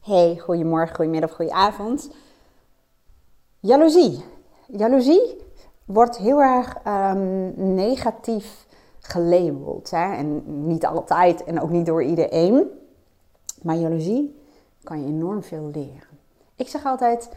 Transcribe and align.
Hey, 0.00 0.38
goedemorgen, 0.38 0.96
goedemiddag, 0.96 1.32
goedenavond. 1.32 2.10
Jaloezie. 3.58 4.24
Jaloezie 4.66 5.36
wordt 5.84 6.16
heel 6.16 6.42
erg 6.42 6.76
um, 6.86 7.52
negatief 7.74 8.66
gelabeld. 9.00 9.90
Hè? 9.90 10.14
En 10.14 10.42
niet 10.66 10.86
altijd 10.86 11.44
en 11.44 11.60
ook 11.60 11.70
niet 11.70 11.86
door 11.86 12.02
iedereen. 12.02 12.70
Maar 13.62 13.76
jaloezie 13.76 14.40
kan 14.82 15.00
je 15.00 15.06
enorm 15.06 15.42
veel 15.42 15.70
leren. 15.72 16.18
Ik 16.56 16.68
zeg 16.68 16.84
altijd, 16.84 17.28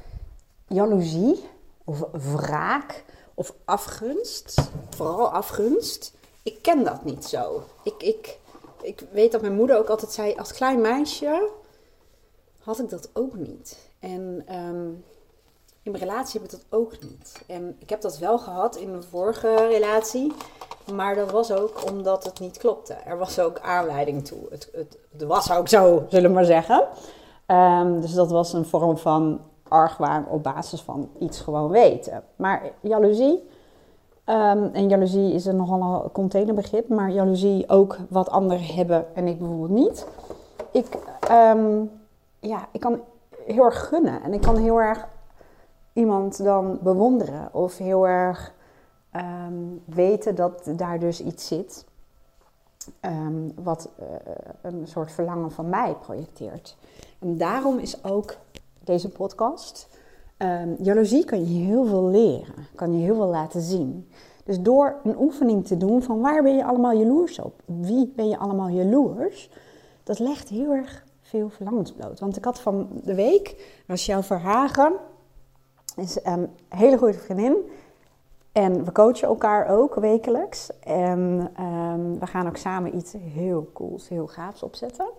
jaloezie 0.68 1.44
of 1.84 2.04
wraak 2.12 3.04
of 3.34 3.54
afgunst, 3.66 4.72
vooral 4.90 5.30
afgunst, 5.30 6.14
ik 6.44 6.62
ken 6.62 6.84
dat 6.84 7.04
niet 7.04 7.26
zo. 7.26 7.64
Ik, 7.84 8.04
ik, 8.04 8.40
ik 8.82 9.04
weet 9.12 9.32
dat 9.32 9.42
mijn 9.42 9.56
moeder 9.56 9.78
ook 9.78 9.90
altijd 9.90 10.12
zei, 10.12 10.36
als 10.36 10.54
klein 10.54 10.82
meisje 10.82 11.50
had 12.64 12.80
ik 12.80 12.90
dat 12.90 13.10
ook 13.14 13.36
niet. 13.36 13.90
En 14.00 14.44
ehm, 14.46 14.88
in 15.84 15.92
mijn 15.92 16.04
relatie 16.04 16.42
heb 16.42 16.52
ik 16.52 16.60
dat 16.60 16.80
ook 16.80 16.92
niet. 17.02 17.44
En 17.48 17.76
ik 17.80 17.90
heb 17.90 18.02
dat 18.02 18.18
wel 18.18 18.40
gehad 18.40 18.76
in 18.76 18.90
een 18.90 19.04
vorige 19.04 19.56
relatie. 19.56 20.34
Maar 20.94 21.16
dat 21.16 21.32
was 21.32 21.52
ook 21.52 21.92
omdat 21.92 22.24
het 22.24 22.40
niet 22.40 22.58
klopte. 22.58 22.94
Er 22.94 23.18
was 23.18 23.40
ook 23.40 23.60
aanleiding 23.60 24.26
toe. 24.26 24.40
Het, 24.50 24.70
het, 24.74 24.98
het 25.12 25.24
was 25.24 25.52
ook 25.52 25.68
zo, 25.68 26.06
zullen 26.10 26.30
we 26.30 26.36
maar 26.36 26.46
zeggen. 26.46 26.88
Ehm, 27.46 28.00
dus 28.00 28.14
dat 28.14 28.32
was 28.32 28.54
een 28.54 28.66
vorm 28.66 28.98
van 28.98 29.42
argwaan 29.68 30.26
op 30.30 30.44
basis 30.44 30.82
van 30.82 31.10
iets 31.20 31.40
gewoon 31.40 31.70
weten. 31.70 32.24
Maar 32.36 32.72
jaloezie, 32.82 33.50
um, 34.26 34.70
en 34.74 34.90
jaloezie 34.90 35.34
is 35.34 35.46
een 35.46 35.56
nogal 35.56 36.04
een 36.04 36.12
containerbegrip, 36.12 36.88
maar 36.88 37.12
jaloezie 37.12 37.70
ook 37.70 37.98
wat 38.10 38.30
anderen 38.30 38.66
hebben 38.66 39.16
en 39.16 39.28
ik 39.28 39.40
bijvoorbeeld 39.40 39.70
niet. 39.70 40.08
Ik, 40.72 40.88
ja, 42.44 42.68
ik 42.72 42.80
kan 42.80 43.02
heel 43.46 43.64
erg 43.64 43.88
gunnen 43.88 44.24
en 44.24 44.34
ik 44.34 44.42
kan 44.42 44.58
heel 44.58 44.82
erg 44.82 45.08
iemand 45.94 46.44
dan 46.44 46.80
bewonderen 46.82 47.54
of 47.54 47.78
heel 47.78 48.08
erg 48.08 48.54
um, 49.16 49.82
weten 49.86 50.36
dat 50.36 50.72
daar 50.76 51.00
dus 51.00 51.22
iets 51.22 51.48
zit 51.48 51.86
um, 53.02 53.54
wat 53.64 53.90
uh, 54.00 54.06
een 54.62 54.88
soort 54.88 55.12
verlangen 55.12 55.52
van 55.52 55.70
mij 55.70 55.96
projecteert. 56.02 56.78
En 57.20 57.38
daarom 57.38 57.78
is 57.78 58.04
ook 58.04 58.36
deze 58.84 59.10
podcast. 59.10 59.88
Um, 60.38 60.76
jaloezie 60.80 61.26
kan 61.26 61.40
je 61.40 61.66
heel 61.66 61.86
veel 61.86 62.08
leren, 62.08 62.68
kan 62.76 62.98
je 62.98 63.04
heel 63.04 63.16
veel 63.16 63.28
laten 63.28 63.62
zien. 63.62 64.10
Dus 64.44 64.62
door 64.62 64.96
een 65.04 65.20
oefening 65.20 65.68
te 65.68 65.78
doen 65.78 66.04
van 66.04 66.22
waar 66.22 66.44
ben 66.44 66.56
je 66.56 66.66
allemaal 66.66 66.92
jaloers 66.92 67.40
op? 67.40 67.62
Wie 67.66 68.14
ben 68.16 68.30
je 68.30 68.38
allemaal 68.38 68.70
jaloers? 68.70 69.50
Dat 70.04 70.20
legt 70.20 70.50
heel 70.50 70.72
erg 70.72 71.03
veel 71.34 71.50
verlangens 71.50 71.92
bloot. 71.92 72.20
Want 72.20 72.38
ik 72.38 72.46
had 72.46 72.60
van 72.60 72.88
de 73.04 73.16
week, 73.16 73.56
Rachel 73.88 74.24
Verhagen, 74.24 74.94
is 75.96 76.20
een 76.24 76.50
hele 76.70 76.98
goede 76.98 77.18
vriendin. 77.18 77.56
En 78.52 78.84
we 78.86 78.92
coachen 78.92 79.28
elkaar 79.28 79.68
ook 79.68 79.96
wekelijks. 79.96 80.80
En 80.80 81.52
um, 81.60 82.20
we 82.20 82.28
gaan 82.28 82.48
ook 82.48 82.58
samen 82.58 82.96
iets 82.96 83.14
heel 83.14 83.70
cools, 83.74 84.10
heel 84.10 84.28
gaafs 84.28 84.64
opzetten. 84.64 85.10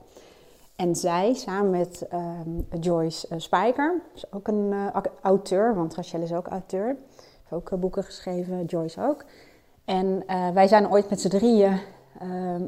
En 0.76 0.96
zij, 0.96 1.34
samen 1.34 1.70
met 1.70 2.06
um, 2.12 2.80
Joyce 2.80 3.26
uh, 3.30 3.38
Spijker, 3.38 4.00
is 4.14 4.32
ook 4.32 4.48
een 4.48 4.72
uh, 4.72 4.86
auteur, 5.22 5.74
want 5.74 5.94
Rachel 5.94 6.20
is 6.20 6.32
ook 6.32 6.46
auteur. 6.46 6.86
Heeft 6.86 7.52
ook 7.52 7.70
uh, 7.70 7.78
boeken 7.78 8.04
geschreven, 8.04 8.64
Joyce 8.64 9.02
ook. 9.02 9.24
En 9.84 10.22
wij 10.54 10.68
zijn 10.68 10.90
ooit 10.90 11.10
met 11.10 11.20
z'n 11.20 11.28
drieën 11.28 11.80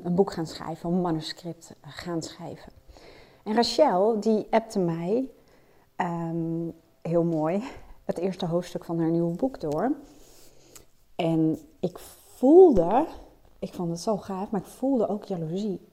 een 0.02 0.14
boek 0.14 0.32
gaan 0.32 0.46
schrijven, 0.46 0.90
een 0.90 1.00
manuscript 1.00 1.74
gaan 1.80 2.22
schrijven. 2.22 2.72
En 3.46 3.54
Rachel, 3.54 4.20
die 4.20 4.46
appte 4.50 4.78
mij, 4.78 5.30
um, 5.96 6.74
heel 7.02 7.24
mooi, 7.24 7.64
het 8.04 8.18
eerste 8.18 8.46
hoofdstuk 8.46 8.84
van 8.84 8.98
haar 8.98 9.10
nieuwe 9.10 9.36
boek 9.36 9.60
door. 9.60 9.92
En 11.14 11.58
ik 11.80 11.98
voelde, 12.34 13.06
ik 13.58 13.74
vond 13.74 13.90
het 13.90 14.00
zo 14.00 14.16
gaaf, 14.16 14.50
maar 14.50 14.60
ik 14.60 14.66
voelde 14.66 15.08
ook 15.08 15.24
jaloezie. 15.24 15.88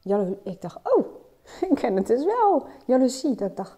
Jalo 0.00 0.38
ik 0.42 0.60
dacht, 0.60 0.78
oh, 0.82 1.06
ik 1.70 1.74
ken 1.74 1.96
het 1.96 2.06
dus 2.06 2.24
wel. 2.24 2.66
Jaloezie. 2.86 3.34
Dat 3.34 3.50
ik 3.50 3.56
dacht, 3.56 3.76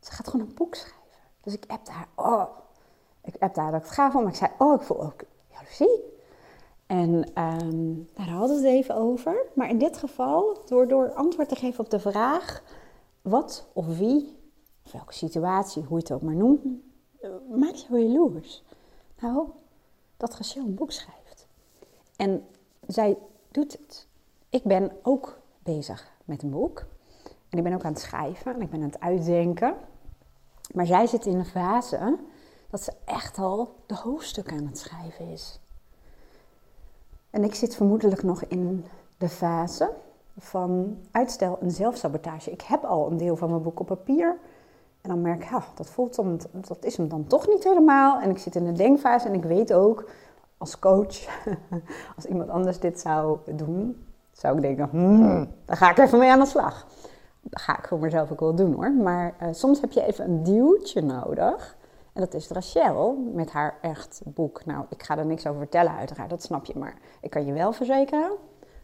ze 0.00 0.10
gaat 0.12 0.28
gewoon 0.28 0.46
een 0.46 0.54
boek 0.54 0.74
schrijven. 0.74 1.00
Dus 1.40 1.54
ik 1.54 1.64
appte 1.66 1.90
haar, 1.90 2.08
oh. 2.14 2.46
Ik 3.22 3.34
appte 3.38 3.60
haar 3.60 3.70
dat 3.70 3.80
ik 3.80 3.86
het 3.86 3.94
gaaf 3.94 4.12
vond, 4.12 4.24
maar 4.24 4.32
ik 4.32 4.38
zei, 4.38 4.50
oh, 4.58 4.74
ik 4.74 4.86
voel 4.86 5.02
ook 5.02 5.22
jaloezie. 5.50 6.05
En 6.86 7.10
um, 7.42 8.08
daar 8.14 8.28
hadden 8.28 8.62
we 8.62 8.68
het 8.68 8.76
even 8.76 8.94
over. 8.94 9.46
Maar 9.54 9.68
in 9.68 9.78
dit 9.78 9.96
geval, 9.96 10.58
door, 10.66 10.88
door 10.88 11.12
antwoord 11.12 11.48
te 11.48 11.56
geven 11.56 11.84
op 11.84 11.90
de 11.90 12.00
vraag, 12.00 12.62
wat 13.22 13.66
of 13.72 13.98
wie, 13.98 14.36
of 14.84 14.92
welke 14.92 15.12
situatie, 15.12 15.82
hoe 15.82 15.96
je 15.96 16.02
het 16.02 16.12
ook 16.12 16.22
maar 16.22 16.34
noemt, 16.34 16.64
uh, 16.64 17.30
maakt 17.50 17.86
jou 17.88 18.00
jaloers? 18.00 18.64
Nou, 19.20 19.48
dat 20.16 20.34
Rachel 20.34 20.62
een 20.62 20.74
boek 20.74 20.92
schrijft. 20.92 21.46
En 22.16 22.46
zij 22.86 23.18
doet 23.50 23.72
het. 23.72 24.06
Ik 24.50 24.62
ben 24.62 24.92
ook 25.02 25.38
bezig 25.62 26.12
met 26.24 26.42
een 26.42 26.50
boek. 26.50 26.86
En 27.48 27.58
ik 27.58 27.64
ben 27.64 27.74
ook 27.74 27.84
aan 27.84 27.92
het 27.92 28.00
schrijven 28.00 28.54
en 28.54 28.60
ik 28.60 28.70
ben 28.70 28.80
aan 28.80 28.86
het 28.86 29.00
uitdenken. 29.00 29.76
Maar 30.74 30.86
zij 30.86 31.06
zit 31.06 31.26
in 31.26 31.38
een 31.38 31.46
fase 31.46 32.18
dat 32.70 32.82
ze 32.82 32.92
echt 33.04 33.38
al 33.38 33.74
de 33.86 33.94
hoofdstukken 33.94 34.56
aan 34.56 34.66
het 34.66 34.78
schrijven 34.78 35.28
is. 35.28 35.60
En 37.36 37.44
ik 37.44 37.54
zit 37.54 37.76
vermoedelijk 37.76 38.22
nog 38.22 38.44
in 38.44 38.84
de 39.18 39.28
fase 39.28 39.90
van 40.38 40.98
uitstel 41.10 41.58
en 41.60 41.70
zelfsabotage. 41.70 42.50
Ik 42.50 42.60
heb 42.60 42.84
al 42.84 43.10
een 43.10 43.16
deel 43.16 43.36
van 43.36 43.50
mijn 43.50 43.62
boek 43.62 43.80
op 43.80 43.86
papier. 43.86 44.36
En 45.00 45.10
dan 45.10 45.20
merk 45.20 45.42
ik, 45.42 45.50
ja, 45.50 45.64
dat 45.74 45.90
voelt 45.90 46.14
dan, 46.14 46.40
dat 46.52 46.84
is 46.84 46.96
hem 46.96 47.08
dan 47.08 47.26
toch 47.26 47.48
niet 47.48 47.64
helemaal. 47.64 48.20
En 48.20 48.30
ik 48.30 48.38
zit 48.38 48.54
in 48.56 48.64
de 48.64 48.72
denkfase 48.72 49.28
en 49.28 49.34
ik 49.34 49.44
weet 49.44 49.72
ook 49.72 50.08
als 50.58 50.78
coach, 50.78 51.44
als 52.16 52.24
iemand 52.28 52.50
anders 52.50 52.78
dit 52.78 53.00
zou 53.00 53.38
doen, 53.56 54.06
zou 54.32 54.56
ik 54.56 54.62
denken, 54.62 54.88
hmm, 54.90 55.48
daar 55.64 55.76
ga 55.76 55.90
ik 55.90 55.98
even 55.98 56.18
mee 56.18 56.30
aan 56.30 56.40
de 56.40 56.46
slag. 56.46 56.86
Dat 57.40 57.62
ga 57.62 57.78
ik 57.78 57.86
voor 57.88 57.98
mezelf 57.98 58.32
ook 58.32 58.40
wel 58.40 58.54
doen 58.54 58.72
hoor. 58.72 58.92
Maar 58.92 59.34
uh, 59.42 59.48
soms 59.52 59.80
heb 59.80 59.92
je 59.92 60.02
even 60.02 60.24
een 60.24 60.42
duwtje 60.42 61.02
nodig. 61.02 61.76
En 62.16 62.22
dat 62.22 62.34
is 62.34 62.48
Rachel 62.48 63.16
met 63.32 63.50
haar 63.50 63.78
echt 63.80 64.20
boek. 64.24 64.64
Nou, 64.64 64.84
ik 64.88 65.02
ga 65.02 65.18
er 65.18 65.26
niks 65.26 65.46
over 65.46 65.60
vertellen 65.60 65.92
uiteraard, 65.92 66.30
dat 66.30 66.42
snap 66.42 66.64
je. 66.64 66.78
Maar 66.78 66.98
ik 67.20 67.30
kan 67.30 67.46
je 67.46 67.52
wel 67.52 67.72
verzekeren 67.72 68.32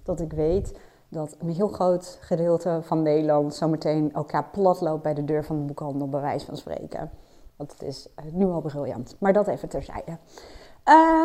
dat 0.02 0.20
ik 0.20 0.32
weet 0.32 0.78
dat 1.08 1.36
een 1.38 1.50
heel 1.50 1.68
groot 1.68 2.18
gedeelte 2.20 2.80
van 2.82 3.02
Nederland 3.02 3.54
zometeen 3.54 4.12
elkaar 4.12 4.44
plat 4.44 4.80
loopt 4.80 5.02
bij 5.02 5.14
de 5.14 5.24
deur 5.24 5.44
van 5.44 5.58
de 5.58 5.64
boekhandel, 5.64 6.08
bij 6.08 6.20
wijze 6.20 6.46
van 6.46 6.56
spreken. 6.56 7.10
Want 7.56 7.72
het 7.72 7.82
is 7.82 8.08
eh, 8.14 8.24
nu 8.32 8.44
al 8.44 8.60
briljant. 8.60 9.16
Maar 9.18 9.32
dat 9.32 9.48
even 9.48 9.68
terzijde. 9.68 10.18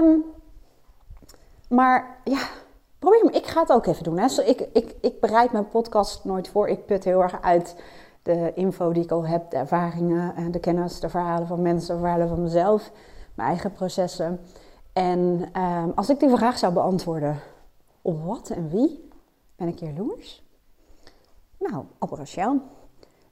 Um, 0.04 0.24
maar 1.70 2.20
ja, 2.24 2.48
probeer 3.00 3.26
me. 3.26 3.32
Ik 3.32 3.46
ga 3.46 3.62
het 3.62 3.72
ook 3.72 3.86
even 3.86 4.04
doen. 4.04 4.18
Hè. 4.18 4.42
ik, 4.44 4.68
ik, 4.74 4.96
ik 5.02 5.20
bereid 5.20 5.52
mijn 5.52 5.70
podcast 5.70 6.26
nooit 6.26 6.48
voor. 6.48 6.70
Ik 6.70 6.86
put 6.86 7.04
heel 7.04 7.22
erg 7.22 7.42
uit 7.42 7.76
de 8.28 8.52
info 8.54 8.92
die 8.92 9.04
ik 9.04 9.12
al 9.12 9.28
heb, 9.28 9.50
de 9.50 9.58
ervaringen, 9.58 10.36
eh, 10.36 10.46
de 10.52 10.60
kennis, 10.60 11.00
de 11.00 11.10
verhalen 11.10 11.48
van 11.48 11.62
mensen, 11.62 11.96
de 11.96 12.02
verhalen 12.02 12.28
van 12.28 12.42
mezelf, 12.42 12.92
mijn 13.36 13.50
eigen 13.50 13.72
processen. 13.72 14.40
En 14.94 15.50
um, 15.62 15.92
als 15.96 16.10
ik 16.10 16.20
die 16.20 16.30
vraag 16.30 16.58
zou 16.58 16.74
beantwoorden, 16.74 17.40
op 18.02 18.24
wat 18.24 18.50
en 18.50 18.70
wie 18.70 19.10
ben 19.56 19.68
ik 19.68 19.80
jaloers? 19.80 20.46
Nou, 21.58 21.84
op 22.00 22.22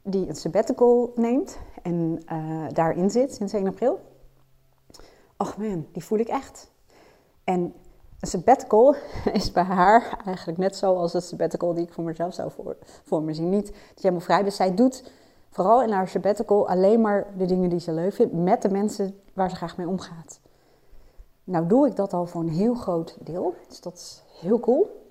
die 0.01 0.27
een 0.27 0.35
sabbatical 0.35 1.11
neemt 1.15 1.57
en 1.81 2.21
uh, 2.31 2.65
daarin 2.73 3.09
zit 3.09 3.35
sinds 3.35 3.53
1 3.53 3.67
april. 3.67 3.99
Och 5.37 5.57
man, 5.57 5.85
die 5.91 6.03
voel 6.03 6.19
ik 6.19 6.27
echt. 6.27 6.71
En 7.43 7.73
sabbatical 8.25 8.95
is 9.33 9.51
bij 9.51 9.63
haar 9.63 10.21
eigenlijk 10.25 10.57
net 10.57 10.75
zoals 10.75 11.13
het 11.13 11.23
sabbatical 11.23 11.73
die 11.73 11.85
ik 11.85 11.93
voor 11.93 12.03
mezelf 12.03 12.33
zou 12.33 12.51
voor, 12.51 12.77
voor 13.03 13.23
me 13.23 13.33
zien. 13.33 13.49
Niet 13.49 13.65
dat 13.65 13.75
je 13.75 14.01
helemaal 14.01 14.21
vrij 14.21 14.43
Dus 14.43 14.55
Zij 14.55 14.75
doet 14.75 15.11
vooral 15.49 15.83
in 15.83 15.91
haar 15.91 16.07
sabbatical 16.07 16.69
alleen 16.69 17.01
maar 17.01 17.27
de 17.37 17.45
dingen 17.45 17.69
die 17.69 17.79
ze 17.79 17.91
leuk 17.91 18.13
vindt 18.13 18.33
met 18.33 18.61
de 18.61 18.69
mensen 18.69 19.19
waar 19.33 19.49
ze 19.49 19.55
graag 19.55 19.77
mee 19.77 19.87
omgaat. 19.87 20.39
Nou 21.43 21.67
doe 21.67 21.87
ik 21.87 21.95
dat 21.95 22.13
al 22.13 22.25
voor 22.25 22.41
een 22.41 22.49
heel 22.49 22.73
groot 22.73 23.17
deel, 23.19 23.55
dus 23.67 23.81
dat 23.81 23.93
is 23.93 24.23
heel 24.39 24.59
cool. 24.59 25.03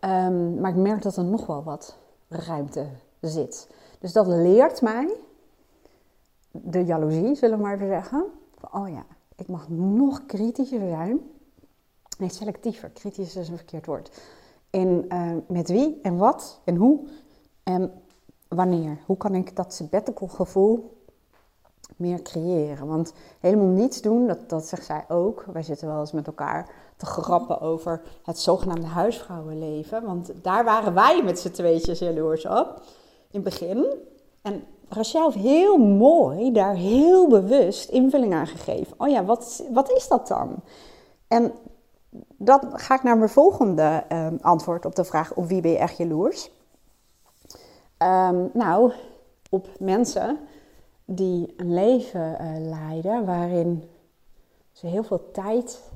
Um, 0.00 0.60
maar 0.60 0.70
ik 0.70 0.76
merk 0.76 1.02
dat 1.02 1.16
er 1.16 1.24
nog 1.24 1.46
wel 1.46 1.62
wat 1.62 1.96
ruimte 2.28 2.86
zit. 3.20 3.68
Dus 3.98 4.12
dat 4.12 4.26
leert 4.26 4.80
mij 4.80 5.16
de 6.50 6.84
jaloezie, 6.84 7.34
zullen 7.34 7.56
we 7.56 7.62
maar 7.62 7.74
even 7.74 7.86
zeggen. 7.86 8.24
Oh 8.72 8.88
ja, 8.88 9.04
ik 9.36 9.48
mag 9.48 9.68
nog 9.68 10.26
kritischer 10.26 10.78
zijn 10.78 11.20
Nee, 12.22 12.30
selectiever. 12.30 12.88
Kritisch 12.88 13.36
is 13.36 13.48
een 13.48 13.56
verkeerd 13.56 13.86
woord. 13.86 14.10
In 14.70 15.04
uh, 15.08 15.32
met 15.48 15.68
wie 15.68 15.98
en 16.02 16.16
wat 16.16 16.60
en 16.64 16.76
hoe 16.76 17.00
en 17.62 17.92
wanneer. 18.48 18.98
Hoe 19.06 19.16
kan 19.16 19.34
ik 19.34 19.56
dat 19.56 19.74
sabbatical 19.74 20.28
gevoel 20.28 20.96
meer 21.96 22.22
creëren? 22.22 22.86
Want 22.86 23.12
helemaal 23.40 23.66
niets 23.66 24.00
doen, 24.00 24.26
dat, 24.26 24.48
dat 24.48 24.64
zegt 24.64 24.84
zij 24.84 25.04
ook. 25.08 25.44
Wij 25.52 25.62
zitten 25.62 25.88
wel 25.88 26.00
eens 26.00 26.12
met 26.12 26.26
elkaar 26.26 26.70
te 26.96 27.06
grappen 27.06 27.60
over 27.60 28.02
het 28.22 28.38
zogenaamde 28.38 28.86
huisvrouwenleven. 28.86 30.04
Want 30.04 30.32
daar 30.42 30.64
waren 30.64 30.94
wij 30.94 31.22
met 31.22 31.38
z'n 31.38 31.50
tweetjes 31.50 31.98
jaloers 31.98 32.46
op. 32.46 32.82
in 33.30 33.40
het 33.40 33.44
begin. 33.44 33.86
En 34.42 34.64
Rachel 34.88 35.30
heeft 35.30 35.44
heel 35.44 35.76
mooi 35.76 36.52
daar 36.52 36.74
heel 36.74 37.28
bewust 37.28 37.90
invulling 37.90 38.34
aan 38.34 38.46
gegeven. 38.46 38.94
Oh 38.98 39.08
ja, 39.08 39.24
wat, 39.24 39.64
wat 39.72 39.90
is 39.90 40.08
dat 40.08 40.28
dan? 40.28 40.62
En 41.28 41.52
dan 42.36 42.60
ga 42.72 42.94
ik 42.94 43.02
naar 43.02 43.16
mijn 43.16 43.30
volgende 43.30 44.04
ehm, 44.08 44.36
antwoord 44.40 44.84
op 44.84 44.94
de 44.94 45.04
vraag: 45.04 45.34
op 45.34 45.46
wie 45.46 45.60
ben 45.60 45.70
je 45.70 45.78
echt 45.78 45.96
jaloers? 45.96 46.50
Um, 47.98 48.50
nou, 48.52 48.92
op 49.50 49.68
mensen 49.78 50.38
die 51.04 51.54
een 51.56 51.74
leven 51.74 52.36
uh, 52.40 52.68
leiden 52.68 53.24
waarin 53.24 53.84
ze 54.72 54.86
heel 54.86 55.02
veel 55.02 55.30
tijd 55.30 55.90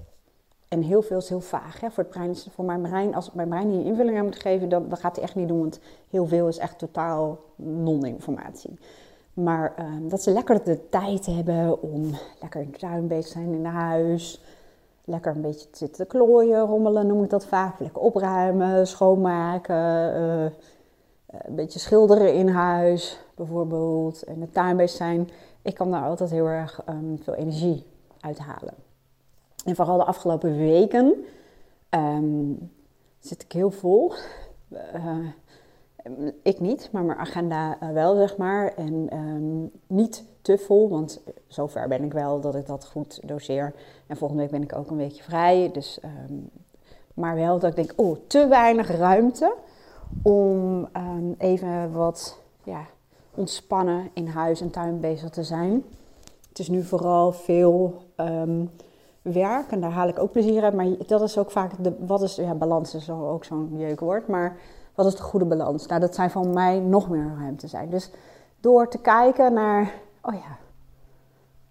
en 0.68 0.82
heel 0.82 1.02
veel 1.02 1.18
is 1.18 1.28
heel 1.28 1.40
vaag. 1.40 1.80
Hè? 1.80 1.90
Voor, 1.90 2.02
het 2.02 2.12
brein, 2.12 2.36
voor 2.36 2.64
mijn 2.64 2.82
brein, 2.82 3.14
als 3.14 3.26
ik 3.26 3.34
mijn 3.34 3.48
brein 3.48 3.70
hier 3.70 3.84
invulling 3.84 4.18
aan 4.18 4.24
moet 4.24 4.40
geven, 4.40 4.68
dan, 4.68 4.96
gaat 4.96 5.16
hij 5.16 5.24
echt 5.24 5.34
niet 5.34 5.48
doen, 5.48 5.58
want 5.58 5.80
heel 6.10 6.26
veel 6.26 6.48
is 6.48 6.58
echt 6.58 6.78
totaal 6.78 7.38
non-informatie. 7.56 8.78
Maar 9.32 9.74
uh, 9.78 10.10
dat 10.10 10.22
ze 10.22 10.30
lekker 10.30 10.64
de 10.64 10.88
tijd 10.88 11.26
hebben 11.26 11.82
om 11.82 12.10
lekker 12.40 12.60
in 12.60 12.70
de 12.70 12.78
tuin 12.78 13.06
bezig 13.06 13.24
te 13.24 13.30
zijn, 13.32 13.52
in 13.52 13.64
huis. 13.64 14.40
Lekker 15.08 15.34
een 15.34 15.42
beetje 15.42 15.70
te 15.70 15.76
zitten 15.78 16.06
klooien, 16.06 16.60
rommelen 16.60 17.06
noem 17.06 17.22
ik 17.22 17.30
dat 17.30 17.46
vaak. 17.46 17.80
Lekker 17.80 18.02
opruimen, 18.02 18.86
schoonmaken. 18.86 20.16
Uh, 20.16 20.44
een 21.26 21.54
beetje 21.54 21.78
schilderen 21.78 22.34
in 22.34 22.48
huis 22.48 23.20
bijvoorbeeld. 23.34 24.22
In 24.22 24.40
de 24.40 24.50
tuin 24.50 24.76
bezig 24.76 24.96
zijn. 24.96 25.30
Ik 25.62 25.74
kan 25.74 25.90
daar 25.90 26.02
altijd 26.02 26.30
heel 26.30 26.46
erg 26.46 26.82
um, 26.88 27.18
veel 27.22 27.34
energie 27.34 27.86
uithalen. 28.20 28.74
En 29.64 29.76
vooral 29.76 29.96
de 29.96 30.04
afgelopen 30.04 30.56
weken 30.56 31.24
um, 31.90 32.70
zit 33.18 33.42
ik 33.42 33.52
heel 33.52 33.70
vol. 33.70 34.12
Uh, 34.68 35.18
ik 36.42 36.60
niet, 36.60 36.88
maar 36.92 37.04
mijn 37.04 37.18
agenda 37.18 37.82
uh, 37.82 37.90
wel, 37.90 38.16
zeg 38.16 38.36
maar. 38.36 38.74
En 38.76 39.16
um, 39.16 39.70
niet 39.86 40.24
te 40.42 40.58
vol, 40.58 40.88
want 40.88 41.20
zover 41.46 41.88
ben 41.88 42.04
ik 42.04 42.12
wel 42.12 42.40
dat 42.40 42.54
ik 42.54 42.66
dat 42.66 42.86
goed 42.86 43.20
doseer. 43.28 43.74
En 44.06 44.16
volgende 44.16 44.42
week 44.42 44.50
ben 44.50 44.62
ik 44.62 44.76
ook 44.76 44.90
een 44.90 44.96
weekje 44.96 45.22
vrij. 45.22 45.70
Dus, 45.72 45.98
um, 46.28 46.50
maar 47.14 47.34
wel 47.34 47.58
dat 47.58 47.70
ik 47.70 47.76
denk, 47.76 47.92
oh, 47.96 48.16
te 48.26 48.46
weinig 48.46 48.90
ruimte 48.90 49.54
om 50.22 50.88
um, 50.96 51.34
even 51.38 51.92
wat 51.92 52.38
ja, 52.62 52.86
ontspannen 53.34 54.10
in 54.12 54.26
huis 54.26 54.60
en 54.60 54.70
tuin 54.70 55.00
bezig 55.00 55.30
te 55.30 55.42
zijn. 55.42 55.84
Het 56.48 56.58
is 56.58 56.68
nu 56.68 56.82
vooral 56.82 57.32
veel 57.32 57.94
werk 59.22 59.70
en 59.70 59.80
daar 59.80 59.90
haal 59.90 60.08
ik 60.08 60.18
ook 60.18 60.32
plezier 60.32 60.62
uit. 60.62 60.74
Maar 60.74 60.86
dat 61.06 61.22
is 61.22 61.38
ook 61.38 61.50
vaak, 61.50 61.72
de, 61.84 61.92
wat 62.06 62.22
is, 62.22 62.36
ja, 62.36 62.54
balans 62.54 62.94
is 62.94 63.10
ook 63.10 63.44
zo'n 63.44 63.74
jeukwoord, 63.76 64.28
maar 64.28 64.56
wat 64.96 65.06
is 65.06 65.16
de 65.16 65.22
goede 65.22 65.44
balans? 65.44 65.86
Nou, 65.86 66.00
dat 66.00 66.14
zijn 66.14 66.30
van 66.30 66.52
mij 66.52 66.78
nog 66.78 67.08
meer 67.08 67.36
ruimte 67.38 67.68
zijn. 67.68 67.90
Dus 67.90 68.10
door 68.60 68.88
te 68.88 68.98
kijken 68.98 69.52
naar, 69.52 69.94
oh 70.22 70.34
ja, 70.34 70.56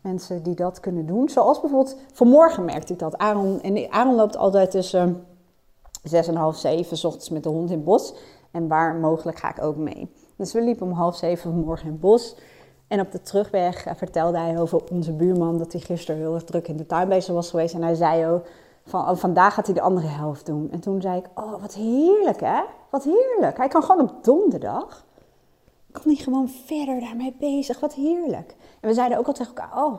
mensen 0.02 0.44
die 0.44 0.56
dat 0.56 0.80
kunnen 0.80 1.06
doen. 1.06 1.30
Zoals 1.30 1.62
bijvoorbeeld, 1.62 1.98
vanmorgen 2.14 2.66
merkte 2.66 2.94
ik 2.94 3.00
dat. 3.00 3.18
Aaron, 3.18 3.62
en 3.62 3.92
Aaron 3.92 4.16
loopt 4.16 4.38
altijd 4.38 4.72
tussen 4.72 5.26
zes 6.04 6.28
en 6.28 6.36
half 6.36 6.58
zeven, 6.58 7.08
ochtends 7.08 7.30
met 7.30 7.44
de 7.44 7.50
hond 7.50 7.70
in 7.70 7.76
het 7.76 7.86
bos. 7.86 8.16
En 8.52 8.68
waar 8.68 8.96
mogelijk 8.96 9.38
ga 9.38 9.50
ik 9.50 9.62
ook 9.62 9.76
mee. 9.76 10.12
Dus 10.36 10.54
we 10.54 10.62
liepen 10.62 10.88
om 10.88 10.94
half 10.94 11.16
zeven 11.16 11.52
vanmorgen 11.52 11.86
in 11.86 11.92
het 11.92 12.02
bos. 12.02 12.36
En 12.88 13.00
op 13.00 13.12
de 13.12 13.22
terugweg 13.22 13.86
vertelde 13.96 14.38
hij 14.38 14.60
over 14.60 14.82
onze 14.92 15.14
buurman 15.14 15.58
dat 15.58 15.72
hij 15.72 15.82
gisteren 15.82 16.22
heel 16.22 16.34
erg 16.34 16.44
druk 16.44 16.68
in 16.68 16.78
de 16.78 16.86
tuin 16.86 17.10
bezig 17.10 17.34
was 17.34 17.50
geweest. 17.50 17.74
En 17.74 17.84
hij 17.84 17.96
zei 17.96 18.28
ook, 18.28 18.48
van 18.86 19.10
oh, 19.10 19.16
vandaag 19.16 19.54
gaat 19.54 19.66
hij 19.66 19.76
de 19.76 19.82
andere 19.82 20.08
helft 20.08 20.46
doen. 20.46 20.72
En 20.72 20.80
toen 20.80 21.02
zei 21.02 21.18
ik, 21.18 21.26
oh 21.36 21.62
wat 21.62 21.74
heerlijk 21.74 22.40
hè, 22.40 22.62
wat 22.90 23.04
heerlijk. 23.04 23.58
Hij 23.58 23.68
kan 23.68 23.84
gewoon 23.84 24.10
op 24.10 24.24
donderdag, 24.24 25.06
kan 25.92 26.04
hij 26.06 26.16
gewoon 26.16 26.50
verder 26.50 27.00
daarmee 27.00 27.36
bezig, 27.40 27.80
wat 27.80 27.94
heerlijk. 27.94 28.56
En 28.80 28.90
we 28.90 28.94
zeiden 28.94 29.18
ook 29.18 29.28
al 29.28 29.34
tegen 29.34 29.56
elkaar, 29.56 29.84
oh, 29.86 29.94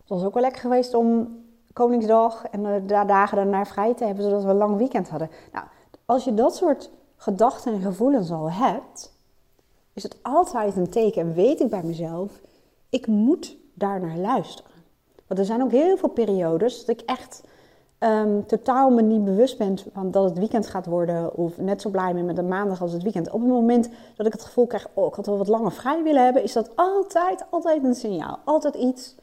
het 0.00 0.08
was 0.08 0.24
ook 0.24 0.34
wel 0.34 0.42
lekker 0.42 0.60
geweest 0.60 0.94
om 0.94 1.40
Koningsdag 1.72 2.44
en 2.44 2.62
de 2.62 3.04
dagen 3.06 3.36
daarna 3.36 3.64
vrij 3.64 3.94
te 3.94 4.04
hebben, 4.04 4.24
zodat 4.24 4.42
we 4.42 4.50
een 4.50 4.56
lang 4.56 4.76
weekend 4.76 5.08
hadden. 5.08 5.30
Nou, 5.52 5.66
als 6.06 6.24
je 6.24 6.34
dat 6.34 6.56
soort 6.56 6.90
gedachten 7.16 7.72
en 7.72 7.80
gevoelens 7.80 8.30
al 8.30 8.50
hebt, 8.50 9.12
is 9.92 10.02
het 10.02 10.16
altijd 10.22 10.76
een 10.76 10.90
teken. 10.90 11.22
En 11.22 11.34
weet 11.34 11.60
ik 11.60 11.70
bij 11.70 11.82
mezelf, 11.82 12.40
ik 12.88 13.06
moet 13.06 13.56
daar 13.74 14.00
naar 14.00 14.16
luisteren. 14.16 14.70
Want 15.26 15.40
er 15.40 15.46
zijn 15.46 15.62
ook 15.62 15.70
heel 15.70 15.96
veel 15.96 16.08
periodes 16.08 16.84
dat 16.84 17.00
ik 17.00 17.06
echt 17.06 17.42
um, 18.04 18.46
totaal 18.46 18.90
me 18.90 19.02
niet 19.02 19.24
bewust 19.24 19.58
ben 19.58 19.78
van 19.92 20.10
dat 20.10 20.24
het 20.24 20.38
weekend 20.38 20.66
gaat 20.66 20.86
worden. 20.86 21.36
Of 21.36 21.58
net 21.58 21.80
zo 21.80 21.90
blij 21.90 22.14
ben 22.14 22.24
met 22.24 22.36
de 22.36 22.42
maandag 22.42 22.82
als 22.82 22.92
het 22.92 23.02
weekend. 23.02 23.30
Op 23.30 23.40
het 23.40 23.50
moment 23.50 23.88
dat 24.16 24.26
ik 24.26 24.32
het 24.32 24.44
gevoel 24.44 24.66
krijg, 24.66 24.86
oh, 24.94 25.06
ik 25.06 25.14
had 25.14 25.26
wel 25.26 25.38
wat 25.38 25.48
langer 25.48 25.72
vrij 25.72 26.02
willen 26.02 26.24
hebben, 26.24 26.42
is 26.42 26.52
dat 26.52 26.76
altijd, 26.76 27.44
altijd 27.50 27.84
een 27.84 27.94
signaal. 27.94 28.38
Altijd 28.44 28.74
iets 28.74 29.14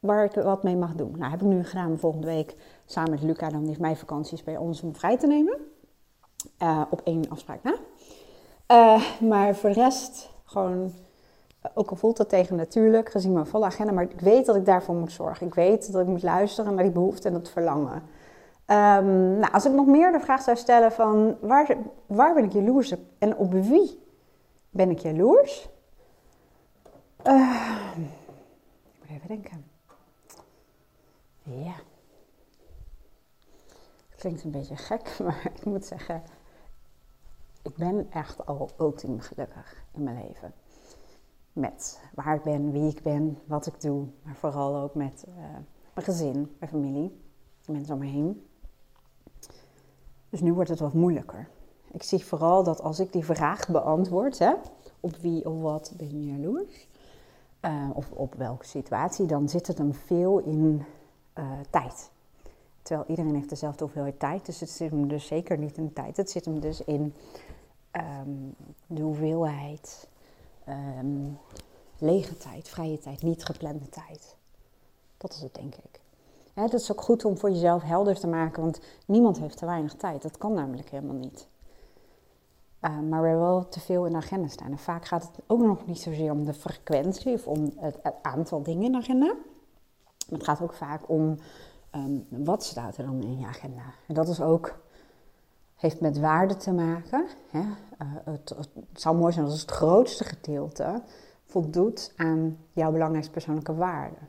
waar 0.00 0.24
ik 0.24 0.32
wat 0.32 0.62
mee 0.62 0.76
mag 0.76 0.94
doen. 0.94 1.14
Nou, 1.18 1.30
heb 1.30 1.40
ik 1.40 1.46
nu 1.46 1.64
gedaan 1.64 1.98
volgende 1.98 2.26
week 2.26 2.56
samen 2.86 3.10
met 3.10 3.22
Luca. 3.22 3.48
Dan 3.48 3.66
heeft 3.66 3.80
mij 3.80 3.96
vakanties 3.96 4.42
bij 4.42 4.56
ons 4.56 4.82
om 4.82 4.94
vrij 4.94 5.18
te 5.18 5.26
nemen. 5.26 5.56
Uh, 6.62 6.82
op 6.90 7.00
één 7.04 7.28
afspraak 7.28 7.62
na. 7.62 7.74
Uh, 8.68 9.20
maar 9.20 9.56
voor 9.56 9.68
de 9.68 9.80
rest 9.80 10.30
gewoon 10.44 10.92
ook 11.74 11.90
al 11.90 11.96
voelt 11.96 12.16
dat 12.16 12.28
tegen 12.28 12.56
natuurlijk, 12.56 13.10
gezien 13.10 13.32
mijn 13.32 13.46
volle 13.46 13.64
agenda, 13.64 13.92
maar 13.92 14.04
ik 14.04 14.20
weet 14.20 14.46
dat 14.46 14.56
ik 14.56 14.64
daarvoor 14.64 14.94
moet 14.94 15.12
zorgen. 15.12 15.46
Ik 15.46 15.54
weet 15.54 15.92
dat 15.92 16.02
ik 16.02 16.06
moet 16.06 16.22
luisteren 16.22 16.74
naar 16.74 16.84
die 16.84 16.92
behoefte 16.92 17.28
en 17.28 17.34
dat 17.34 17.48
verlangen. 17.48 18.02
Um, 18.66 19.38
nou, 19.38 19.52
als 19.52 19.64
ik 19.66 19.72
nog 19.72 19.86
meer 19.86 20.12
de 20.12 20.20
vraag 20.20 20.42
zou 20.42 20.56
stellen 20.56 20.92
van 20.92 21.36
waar, 21.40 21.76
waar 22.06 22.34
ben 22.34 22.44
ik 22.44 22.52
jaloers 22.52 22.92
op 22.92 23.00
en 23.18 23.36
op 23.36 23.52
wie 23.52 24.02
ben 24.70 24.90
ik 24.90 24.98
jaloers? 24.98 25.68
Uh, 27.26 27.76
ik 27.94 29.00
moet 29.00 29.10
even 29.10 29.28
denken. 29.28 29.64
Ja. 31.42 31.74
Klinkt 34.16 34.44
een 34.44 34.50
beetje 34.50 34.76
gek, 34.76 35.16
maar 35.24 35.50
ik 35.54 35.64
moet 35.64 35.84
zeggen, 35.84 36.22
ik 37.62 37.76
ben 37.76 38.06
echt 38.10 38.46
al 38.46 38.70
ultiem 38.78 39.20
gelukkig 39.20 39.84
in 39.92 40.02
mijn 40.02 40.24
leven 40.26 40.54
met 41.54 42.00
waar 42.14 42.34
ik 42.34 42.42
ben, 42.42 42.72
wie 42.72 42.88
ik 42.88 43.02
ben, 43.02 43.38
wat 43.44 43.66
ik 43.66 43.80
doe. 43.80 44.06
Maar 44.22 44.34
vooral 44.34 44.76
ook 44.76 44.94
met 44.94 45.24
uh, 45.28 45.34
mijn 45.94 46.06
gezin, 46.06 46.54
mijn 46.58 46.70
familie, 46.70 47.20
de 47.64 47.72
mensen 47.72 47.94
om 47.94 48.00
me 48.00 48.06
heen. 48.06 48.46
Dus 50.30 50.40
nu 50.40 50.52
wordt 50.52 50.70
het 50.70 50.80
wat 50.80 50.92
moeilijker. 50.92 51.48
Ik 51.92 52.02
zie 52.02 52.24
vooral 52.24 52.64
dat 52.64 52.80
als 52.80 53.00
ik 53.00 53.12
die 53.12 53.24
vraag 53.24 53.68
beantwoord, 53.68 54.38
hè, 54.38 54.52
op 55.00 55.16
wie 55.16 55.46
of 55.50 55.60
wat 55.60 55.92
ben 55.96 56.10
je 56.10 56.32
jaloers, 56.32 56.88
uh, 57.60 57.90
of 57.94 58.10
op 58.10 58.34
welke 58.34 58.66
situatie, 58.66 59.26
dan 59.26 59.48
zit 59.48 59.66
het 59.66 59.78
hem 59.78 59.94
veel 59.94 60.38
in 60.38 60.84
uh, 61.38 61.50
tijd. 61.70 62.10
Terwijl 62.82 63.08
iedereen 63.08 63.34
heeft 63.34 63.48
dezelfde 63.48 63.84
hoeveelheid 63.84 64.18
tijd, 64.18 64.46
dus 64.46 64.60
het 64.60 64.70
zit 64.70 64.90
hem 64.90 65.08
dus 65.08 65.26
zeker 65.26 65.58
niet 65.58 65.76
in 65.76 65.92
tijd. 65.92 66.16
Het 66.16 66.30
zit 66.30 66.44
hem 66.44 66.60
dus 66.60 66.84
in 66.84 67.14
um, 67.92 68.54
de 68.86 69.02
hoeveelheid 69.02 70.08
um, 70.68 71.38
lege 71.98 72.36
tijd, 72.36 72.68
vrije 72.68 72.98
tijd, 72.98 73.22
niet 73.22 73.44
geplande 73.44 73.88
tijd. 73.88 74.36
Dat 75.16 75.32
is 75.32 75.40
het, 75.40 75.54
denk 75.54 75.74
ik. 75.74 76.00
Het 76.54 76.72
is 76.72 76.92
ook 76.92 77.00
goed 77.00 77.24
om 77.24 77.38
voor 77.38 77.50
jezelf 77.50 77.82
helder 77.82 78.18
te 78.18 78.26
maken, 78.26 78.62
want 78.62 78.80
niemand 79.06 79.38
heeft 79.38 79.56
te 79.56 79.66
weinig 79.66 79.94
tijd. 79.94 80.22
Dat 80.22 80.38
kan 80.38 80.52
namelijk 80.52 80.90
helemaal 80.90 81.16
niet. 81.16 81.46
Uh, 82.80 83.00
maar 83.00 83.22
we 83.22 83.28
hebben 83.28 83.46
wel 83.46 83.68
te 83.68 83.80
veel 83.80 84.06
in 84.06 84.12
de 84.12 84.18
agenda 84.18 84.48
staan. 84.48 84.70
En 84.70 84.78
vaak 84.78 85.04
gaat 85.04 85.22
het 85.22 85.44
ook 85.46 85.60
nog 85.60 85.86
niet 85.86 86.00
zozeer 86.00 86.30
om 86.30 86.44
de 86.44 86.54
frequentie 86.54 87.32
of 87.32 87.46
om 87.46 87.72
het, 87.76 87.98
aantal 88.22 88.62
dingen 88.62 88.84
in 88.84 88.92
de 88.92 88.98
agenda. 88.98 89.26
Maar 89.26 90.38
het 90.38 90.44
gaat 90.44 90.60
ook 90.60 90.74
vaak 90.74 91.08
om 91.08 91.38
um, 91.94 92.26
wat 92.28 92.64
staat 92.64 92.96
er 92.96 93.04
dan 93.04 93.22
in 93.22 93.38
je 93.38 93.46
agenda. 93.46 93.82
En 94.06 94.14
dat 94.14 94.28
is 94.28 94.40
ook 94.40 94.78
heeft 95.84 96.00
met 96.00 96.18
waarde 96.18 96.56
te 96.56 96.72
maken. 96.72 97.26
Hè? 97.50 97.58
Uh, 97.58 98.08
het, 98.24 98.48
het, 98.48 98.68
zou 98.92 99.16
mooi 99.16 99.32
zijn 99.32 99.44
als 99.44 99.60
het 99.60 99.70
grootste 99.70 100.24
gedeelte 100.24 101.02
voldoet 101.44 102.12
aan 102.16 102.58
jouw 102.72 102.90
belangrijkste 102.92 103.32
persoonlijke 103.32 103.74
waarden. 103.74 104.28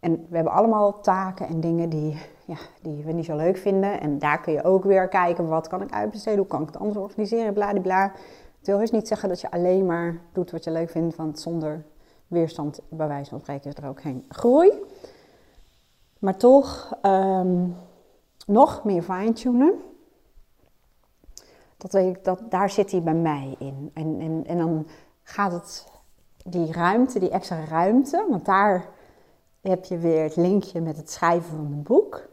En 0.00 0.26
we 0.28 0.34
hebben 0.34 0.52
allemaal 0.52 1.00
taken 1.00 1.46
en 1.46 1.60
dingen 1.60 1.88
die, 1.88 2.18
ja, 2.44 2.56
die 2.82 3.04
we 3.04 3.12
niet 3.12 3.24
zo 3.24 3.36
leuk 3.36 3.56
vinden. 3.56 4.00
En 4.00 4.18
daar 4.18 4.40
kun 4.40 4.52
je 4.52 4.64
ook 4.64 4.84
weer 4.84 5.08
kijken, 5.08 5.48
wat 5.48 5.68
kan 5.68 5.82
ik 5.82 5.92
uitbesteden, 5.92 6.38
hoe 6.38 6.48
kan 6.48 6.60
ik 6.60 6.66
het 6.66 6.76
anders 6.76 6.98
organiseren, 6.98 7.52
bladibla. 7.52 8.12
Het 8.58 8.66
wil 8.66 8.78
dus 8.78 8.90
niet 8.90 9.08
zeggen 9.08 9.28
dat 9.28 9.40
je 9.40 9.50
alleen 9.50 9.86
maar 9.86 10.20
doet 10.32 10.50
wat 10.50 10.64
je 10.64 10.70
leuk 10.70 10.90
vindt, 10.90 11.16
want 11.16 11.40
zonder 11.40 11.84
weerstand, 12.26 12.80
bij 12.88 13.08
wijze 13.08 13.30
van 13.30 13.40
spreken, 13.40 13.70
is 13.70 13.82
er 13.82 13.88
ook 13.88 14.00
geen 14.00 14.24
groei. 14.28 14.72
Maar 16.18 16.36
toch 16.36 16.98
um, 17.02 17.76
nog 18.46 18.84
meer 18.84 19.02
fine-tunen 19.02 19.88
dat 21.80 21.92
weet 21.92 22.16
ik, 22.16 22.24
dat, 22.24 22.40
daar 22.48 22.70
zit 22.70 22.90
hij 22.90 23.02
bij 23.02 23.14
mij 23.14 23.56
in. 23.58 23.90
En, 23.94 24.20
en, 24.20 24.44
en 24.46 24.58
dan 24.58 24.86
gaat 25.22 25.52
het, 25.52 25.86
die 26.44 26.72
ruimte, 26.72 27.18
die 27.18 27.30
extra 27.30 27.64
ruimte, 27.64 28.26
want 28.30 28.44
daar 28.44 28.88
heb 29.60 29.84
je 29.84 29.98
weer 29.98 30.22
het 30.22 30.36
linkje 30.36 30.80
met 30.80 30.96
het 30.96 31.10
schrijven 31.10 31.50
van 31.50 31.64
een 31.64 31.82
boek. 31.82 32.28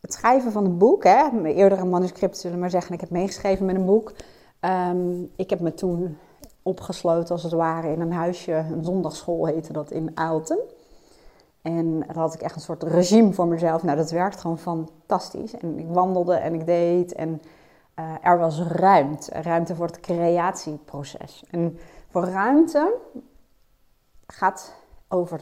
Het 0.00 0.12
schrijven 0.12 0.52
van 0.52 0.64
een 0.64 0.78
boek, 0.78 1.04
hè, 1.04 1.30
mijn 1.32 1.54
eerdere 1.54 1.84
manuscript 1.84 2.38
zullen 2.38 2.58
maar 2.58 2.70
zeggen, 2.70 2.94
ik 2.94 3.00
heb 3.00 3.10
meegeschreven 3.10 3.66
met 3.66 3.76
een 3.76 3.84
boek. 3.84 4.12
Ehm, 4.60 5.22
ik 5.36 5.50
heb 5.50 5.60
me 5.60 5.74
toen 5.74 6.18
opgesloten 6.62 7.30
als 7.30 7.42
het 7.42 7.52
ware 7.52 7.92
in 7.92 8.00
een 8.00 8.12
huisje, 8.12 8.52
een 8.52 8.84
zondagschool 8.84 9.46
heette 9.46 9.72
dat 9.72 9.90
in 9.90 10.10
Aalten. 10.14 10.58
En 11.62 12.00
daar 12.00 12.16
had 12.16 12.34
ik 12.34 12.40
echt 12.40 12.54
een 12.54 12.60
soort 12.60 12.82
regime 12.82 13.32
voor 13.32 13.46
mezelf. 13.46 13.82
Nou, 13.82 13.96
dat 13.96 14.10
werkt 14.10 14.40
gewoon 14.40 14.58
fantastisch. 14.58 15.56
En 15.56 15.78
ik 15.78 15.86
wandelde 15.88 16.34
en 16.34 16.54
ik 16.54 16.66
deed 16.66 17.12
en 17.12 17.40
uh, 17.98 18.14
er 18.22 18.38
was 18.38 18.60
ruimte. 18.60 19.30
Ruimte 19.30 19.74
voor 19.74 19.86
het 19.86 20.00
creatieproces. 20.00 21.44
En 21.50 21.78
voor 22.10 22.24
ruimte 22.24 22.94
gaat 24.26 24.74
over, 25.08 25.40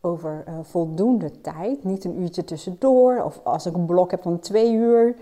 over 0.00 0.44
uh, 0.48 0.58
voldoende 0.62 1.40
tijd. 1.40 1.84
Niet 1.84 2.04
een 2.04 2.20
uurtje 2.20 2.44
tussendoor. 2.44 3.22
Of 3.22 3.40
als 3.44 3.66
ik 3.66 3.74
een 3.74 3.86
blok 3.86 4.10
heb 4.10 4.22
van 4.22 4.38
twee 4.38 4.72
uur. 4.72 5.16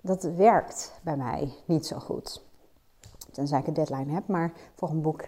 Dat 0.00 0.22
werkt 0.22 0.92
bij 1.02 1.16
mij 1.16 1.52
niet 1.64 1.86
zo 1.86 1.98
goed. 1.98 2.44
Tenzij 3.30 3.58
ik 3.58 3.66
een 3.66 3.74
deadline 3.74 4.12
heb. 4.12 4.26
Maar 4.26 4.52
voor 4.74 4.88
een 4.88 5.02
boek 5.02 5.24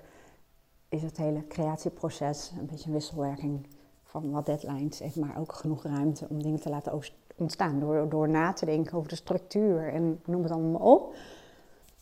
is 0.89 1.03
het 1.03 1.17
hele 1.17 1.47
creatieproces 1.47 2.53
een 2.59 2.67
beetje 2.67 2.87
een 2.87 2.93
wisselwerking 2.93 3.67
van 4.03 4.31
wat 4.31 4.47
deadlines. 4.47 4.99
Heeft 4.99 5.17
maar 5.17 5.39
ook 5.39 5.53
genoeg 5.53 5.83
ruimte 5.83 6.27
om 6.29 6.43
dingen 6.43 6.61
te 6.61 6.69
laten 6.69 6.93
ontstaan. 7.37 7.81
Door, 7.81 8.09
door 8.09 8.29
na 8.29 8.53
te 8.53 8.67
denken 8.67 8.97
over 8.97 9.09
de 9.09 9.17
structuur 9.17 9.93
en 9.93 10.21
noem 10.25 10.43
het 10.43 10.53
allemaal 10.53 10.93
op. 10.93 11.15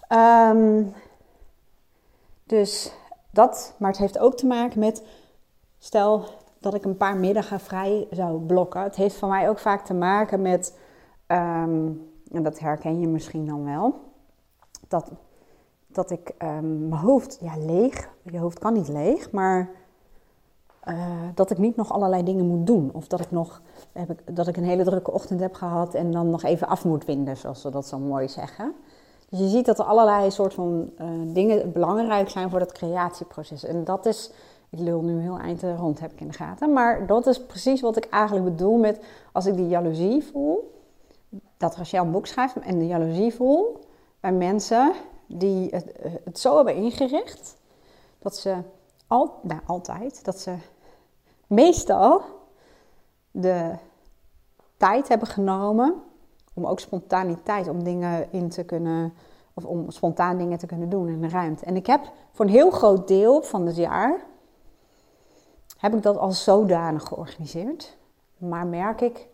Um, 0.09 0.93
dus 2.45 2.93
dat, 3.31 3.75
maar 3.79 3.91
het 3.91 3.99
heeft 3.99 4.19
ook 4.19 4.37
te 4.37 4.47
maken 4.47 4.79
met, 4.79 5.05
stel 5.79 6.25
dat 6.59 6.75
ik 6.75 6.85
een 6.85 6.97
paar 6.97 7.17
middagen 7.17 7.61
vrij 7.61 8.07
zou 8.11 8.41
blokken. 8.41 8.83
Het 8.83 8.97
heeft 8.97 9.17
voor 9.17 9.29
mij 9.29 9.49
ook 9.49 9.59
vaak 9.59 9.85
te 9.85 9.95
maken 9.95 10.43
met, 10.43 10.79
um, 11.27 12.11
en 12.33 12.43
dat 12.43 12.59
herken 12.59 13.01
je 13.01 13.09
misschien 13.09 13.47
dan 13.47 13.65
wel, 13.65 14.01
dat, 14.89 15.11
dat 15.87 16.11
ik 16.11 16.35
um, 16.43 16.89
mijn 16.89 17.01
hoofd, 17.01 17.39
ja 17.41 17.57
leeg, 17.57 18.09
je 18.23 18.39
hoofd 18.39 18.59
kan 18.59 18.73
niet 18.73 18.89
leeg, 18.89 19.31
maar 19.31 19.71
uh, 20.89 20.97
dat 21.35 21.51
ik 21.51 21.59
niet 21.59 21.77
nog 21.77 21.93
allerlei 21.93 22.23
dingen 22.23 22.47
moet 22.47 22.67
doen. 22.67 22.91
Of 22.93 23.07
dat 23.07 23.21
ik 23.21 23.31
nog 23.31 23.63
heb 23.93 24.11
ik, 24.11 24.37
dat 24.37 24.47
ik 24.47 24.57
een 24.57 24.65
hele 24.65 24.85
drukke 24.85 25.13
ochtend 25.13 25.41
heb 25.41 25.55
gehad 25.55 25.95
en 25.95 26.11
dan 26.11 26.31
nog 26.31 26.43
even 26.43 26.69
af 26.69 26.85
moet 26.85 27.05
winden, 27.05 27.37
zoals 27.37 27.61
ze 27.61 27.71
dat 27.71 27.87
zo 27.87 27.99
mooi 27.99 28.29
zeggen. 28.29 28.75
Dus 29.29 29.39
je 29.39 29.49
ziet 29.49 29.67
dat 29.67 29.79
er 29.79 29.85
allerlei 29.85 30.31
soort 30.31 30.55
van 30.55 30.91
uh, 31.01 31.09
dingen 31.27 31.73
belangrijk 31.73 32.29
zijn 32.29 32.51
voor 32.51 32.59
dat 32.59 32.73
creatieproces. 32.73 33.65
En 33.65 33.85
dat 33.85 34.07
is, 34.07 34.31
ik 34.71 34.79
lul 34.79 35.03
nu 35.03 35.21
heel 35.21 35.39
eind 35.39 35.63
rond, 35.63 36.01
heb 36.01 36.13
ik 36.13 36.21
in 36.21 36.29
de 36.29 36.33
gaten. 36.33 36.73
Maar 36.73 37.07
dat 37.07 37.27
is 37.27 37.47
precies 37.47 37.81
wat 37.81 37.97
ik 37.97 38.05
eigenlijk 38.05 38.45
bedoel 38.45 38.79
met 38.79 39.05
als 39.33 39.47
ik 39.47 39.57
die 39.57 39.69
jaloezie 39.69 40.25
voel. 40.25 40.73
Dat 41.57 41.77
Rachel 41.77 42.05
een 42.05 42.11
boek 42.11 42.27
schrijft 42.27 42.59
en 42.59 42.79
de 42.79 42.87
jaloezie 42.87 43.35
voel 43.35 43.79
bij 44.21 44.33
mensen 44.33 44.93
die 45.27 45.69
het, 45.71 45.93
het 46.25 46.39
zo 46.39 46.57
hebben 46.57 46.75
ingericht. 46.75 47.57
Dat 48.19 48.37
ze 48.37 48.57
al, 49.07 49.33
nou, 49.43 49.61
altijd, 49.67 50.25
dat 50.25 50.39
ze 50.39 50.55
meestal 51.55 52.23
de 53.31 53.75
tijd 54.77 55.09
hebben 55.09 55.29
genomen 55.29 56.03
om 56.55 56.67
ook 56.67 56.81
spontaniteit, 56.81 57.69
om 57.69 57.85
dingen 57.85 58.33
in 58.33 58.49
te 58.49 58.65
kunnen, 58.65 59.13
of 59.55 59.65
om 59.65 59.91
spontaan 59.91 60.39
dingen 60.39 60.59
te 60.59 60.67
kunnen 60.67 60.89
doen 60.89 61.09
in 61.09 61.21
de 61.21 61.29
ruimte. 61.29 61.65
En 61.65 61.77
ik 61.77 61.87
heb 61.87 62.13
voor 62.33 62.45
een 62.45 62.51
heel 62.51 62.71
groot 62.71 63.09
deel 63.09 63.43
van 63.43 63.67
het 63.67 63.77
jaar, 63.77 64.21
heb 65.79 65.95
ik 65.95 66.03
dat 66.03 66.17
al 66.17 66.33
zodanig 66.33 67.03
georganiseerd. 67.03 67.97
Maar 68.37 68.67
merk 68.67 69.01
ik, 69.01 69.29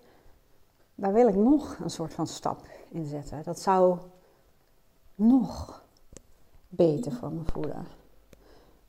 daar 0.94 1.12
wil 1.12 1.28
ik 1.28 1.34
nog 1.34 1.76
een 1.82 1.90
soort 1.90 2.14
van 2.14 2.26
stap 2.26 2.60
in 2.88 3.06
zetten. 3.06 3.42
Dat 3.42 3.60
zou 3.60 3.98
nog 5.14 5.82
beter 6.68 7.12
voor 7.12 7.32
me 7.32 7.40
voelen. 7.44 7.86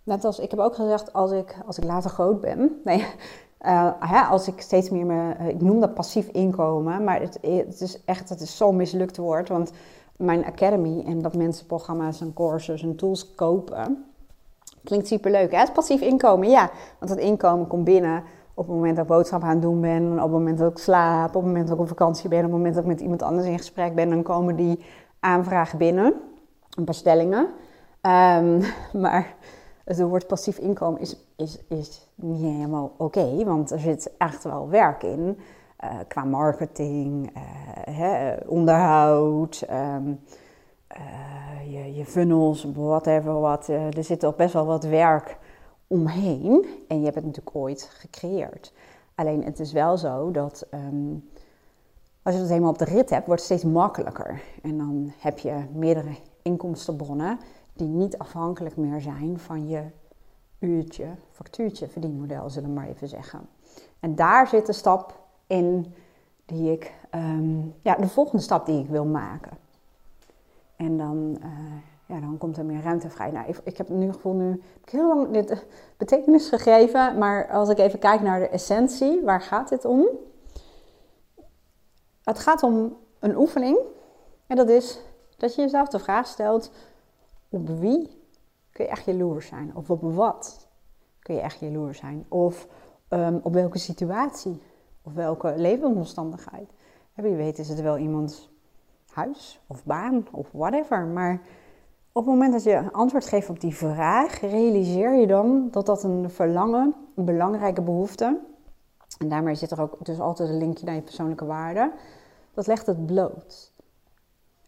Net 0.03 0.25
als 0.25 0.39
ik 0.39 0.51
heb 0.51 0.59
ook 0.59 0.75
gezegd, 0.75 1.13
als 1.13 1.31
ik, 1.31 1.55
als 1.65 1.77
ik 1.77 1.83
later 1.83 2.09
groot 2.09 2.41
ben. 2.41 2.71
Nee, 2.83 3.05
uh, 3.65 4.31
als 4.31 4.47
ik 4.47 4.61
steeds 4.61 4.89
meer 4.89 5.05
me. 5.05 5.33
Eh, 5.33 5.47
ik 5.47 5.61
noem 5.61 5.79
dat 5.79 5.93
passief 5.93 6.27
inkomen, 6.27 7.03
maar 7.03 7.21
het, 7.21 7.37
het 7.41 7.81
is 7.81 8.03
echt 8.05 8.29
het 8.29 8.41
is 8.41 8.57
zo'n 8.57 8.75
mislukt 8.75 9.17
woord. 9.17 9.49
Want 9.49 9.71
mijn 10.15 10.45
academy 10.45 11.03
en 11.05 11.21
dat 11.21 11.35
mensen 11.35 11.65
programma's 11.65 12.21
en 12.21 12.33
courses 12.33 12.83
en 12.83 12.95
tools 12.95 13.35
kopen. 13.35 14.05
Klinkt 14.83 15.07
superleuk. 15.07 15.51
Hè? 15.51 15.57
Het 15.57 15.73
passief 15.73 16.01
inkomen, 16.01 16.49
ja. 16.49 16.69
Want 16.99 17.11
dat 17.11 17.19
inkomen 17.19 17.67
komt 17.67 17.83
binnen 17.83 18.23
op 18.53 18.67
het 18.67 18.75
moment 18.75 18.95
dat 18.95 19.05
ik 19.05 19.11
boodschap 19.11 19.43
aan 19.43 19.49
het 19.49 19.61
doen 19.61 19.81
ben, 19.81 20.11
op 20.13 20.21
het 20.21 20.31
moment 20.31 20.57
dat 20.57 20.71
ik 20.71 20.77
slaap, 20.77 21.27
op 21.27 21.33
het 21.33 21.43
moment 21.43 21.67
dat 21.67 21.75
ik 21.75 21.81
op 21.81 21.87
vakantie 21.87 22.29
ben, 22.29 22.37
op 22.37 22.43
het 22.43 22.53
moment 22.53 22.73
dat 22.73 22.83
ik 22.83 22.89
met 22.89 23.01
iemand 23.01 23.21
anders 23.21 23.47
in 23.47 23.57
gesprek 23.57 23.95
ben, 23.95 24.09
dan 24.09 24.23
komen 24.23 24.55
die 24.55 24.85
aanvragen 25.19 25.77
binnen. 25.77 26.13
Een 26.77 26.83
paar 26.83 26.93
stellingen. 26.93 27.47
Um, 28.01 28.61
maar 29.03 29.35
het 29.97 30.07
woord 30.07 30.27
passief 30.27 30.57
inkomen 30.57 31.01
is, 31.01 31.17
is, 31.35 31.59
is 31.67 32.07
niet 32.15 32.41
helemaal 32.41 32.91
oké, 32.97 33.43
want 33.43 33.71
er 33.71 33.79
zit 33.79 34.11
echt 34.17 34.43
wel 34.43 34.69
werk 34.69 35.03
in. 35.03 35.37
Uh, 35.83 35.89
qua 36.07 36.23
marketing, 36.23 37.31
uh, 37.35 37.41
hè, 37.95 38.35
onderhoud, 38.47 39.63
um, 39.71 40.19
uh, 40.97 41.73
je, 41.73 41.95
je, 41.95 42.05
funnels, 42.05 42.67
whatever 42.73 43.39
wat. 43.39 43.67
er 43.67 44.03
zit 44.03 44.23
al 44.23 44.33
best 44.37 44.53
wel 44.53 44.65
wat 44.65 44.83
werk 44.83 45.37
omheen. 45.87 46.65
En 46.87 46.97
je 46.97 47.03
hebt 47.03 47.15
het 47.15 47.25
natuurlijk 47.25 47.55
ooit 47.55 47.89
gecreëerd. 47.93 48.73
Alleen 49.15 49.43
het 49.43 49.59
is 49.59 49.71
wel 49.71 49.97
zo 49.97 50.31
dat 50.31 50.67
um, 50.73 51.29
als 52.23 52.33
je 52.33 52.39
het 52.41 52.49
helemaal 52.49 52.71
op 52.71 52.77
de 52.77 52.85
rit 52.85 53.09
hebt, 53.09 53.25
wordt 53.25 53.41
het 53.41 53.51
steeds 53.51 53.73
makkelijker. 53.73 54.41
En 54.61 54.77
dan 54.77 55.11
heb 55.19 55.39
je 55.39 55.63
meerdere 55.73 56.15
inkomstenbronnen 56.41 57.39
die 57.73 57.87
niet 57.87 58.17
afhankelijk 58.17 58.77
meer 58.77 59.01
zijn 59.01 59.39
van 59.39 59.67
je 59.67 59.83
uurtje, 60.59 61.05
factuurtje, 61.31 61.87
verdienmodel, 61.87 62.49
zullen 62.49 62.69
we 62.69 62.75
maar 62.75 62.87
even 62.87 63.07
zeggen. 63.07 63.49
En 63.99 64.15
daar 64.15 64.47
zit 64.47 64.65
de 64.65 64.73
stap 64.73 65.19
in 65.47 65.93
die 66.45 66.71
ik, 66.71 66.93
um, 67.15 67.73
ja, 67.81 67.95
de 67.95 68.07
volgende 68.07 68.43
stap 68.43 68.65
die 68.65 68.83
ik 68.83 68.89
wil 68.89 69.05
maken. 69.05 69.57
En 70.75 70.97
dan, 70.97 71.37
uh, 71.43 71.47
ja, 72.05 72.19
dan 72.19 72.37
komt 72.37 72.57
er 72.57 72.65
meer 72.65 72.81
ruimte 72.81 73.09
vrij. 73.09 73.31
Nou, 73.31 73.55
ik, 73.63 73.77
heb 73.77 73.89
nu 73.89 74.13
gevoel, 74.13 74.33
nu 74.33 74.49
heb 74.49 74.83
ik 74.83 74.89
heel 74.89 75.07
lang 75.07 75.31
dit 75.31 75.65
betekenis 75.97 76.49
gegeven, 76.49 77.17
maar 77.17 77.49
als 77.49 77.69
ik 77.69 77.77
even 77.77 77.99
kijk 77.99 78.21
naar 78.21 78.39
de 78.39 78.49
essentie, 78.49 79.21
waar 79.23 79.41
gaat 79.41 79.69
dit 79.69 79.85
om? 79.85 80.07
Het 82.23 82.39
gaat 82.39 82.63
om 82.63 82.97
een 83.19 83.37
oefening 83.37 83.79
en 84.47 84.55
dat 84.55 84.69
is 84.69 84.99
dat 85.37 85.55
je 85.55 85.61
jezelf 85.61 85.87
de 85.87 85.99
vraag 85.99 86.27
stelt, 86.27 86.71
op 87.51 87.69
wie 87.69 88.19
kun 88.71 88.85
je 88.85 88.91
echt 88.91 89.05
jaloers 89.05 89.47
zijn? 89.47 89.75
Of 89.75 89.89
op 89.89 90.01
wat 90.01 90.67
kun 91.19 91.35
je 91.35 91.41
echt 91.41 91.59
jaloers 91.59 91.97
zijn? 91.97 92.25
Of 92.27 92.67
um, 93.09 93.39
op 93.43 93.53
welke 93.53 93.77
situatie? 93.77 94.61
Of 95.01 95.13
welke 95.13 95.53
levensomstandigheid? 95.57 96.69
En 97.13 97.23
wie 97.23 97.35
weet 97.35 97.59
is 97.59 97.69
het 97.69 97.81
wel 97.81 97.97
iemands 97.97 98.49
huis 99.13 99.61
of 99.67 99.83
baan 99.83 100.27
of 100.31 100.51
whatever. 100.51 101.05
Maar 101.05 101.41
op 102.11 102.25
het 102.25 102.33
moment 102.33 102.53
dat 102.53 102.63
je 102.63 102.91
antwoord 102.91 103.25
geeft 103.25 103.49
op 103.49 103.59
die 103.59 103.75
vraag, 103.75 104.39
realiseer 104.39 105.13
je 105.13 105.27
dan 105.27 105.67
dat 105.71 105.85
dat 105.85 106.03
een 106.03 106.29
verlangen, 106.29 106.95
een 107.15 107.25
belangrijke 107.25 107.81
behoefte, 107.81 108.39
en 109.19 109.29
daarmee 109.29 109.55
zit 109.55 109.71
er 109.71 109.81
ook 109.81 110.05
dus 110.05 110.19
altijd 110.19 110.49
een 110.49 110.57
linkje 110.57 110.85
naar 110.85 110.95
je 110.95 111.01
persoonlijke 111.01 111.45
waarde, 111.45 111.91
dat 112.53 112.67
legt 112.67 112.85
het 112.85 113.05
bloot. 113.05 113.73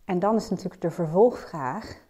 En 0.06 0.20
dan 0.20 0.36
is 0.36 0.50
natuurlijk 0.50 0.82
de 0.82 0.92
vervolgvraag, 0.92 2.03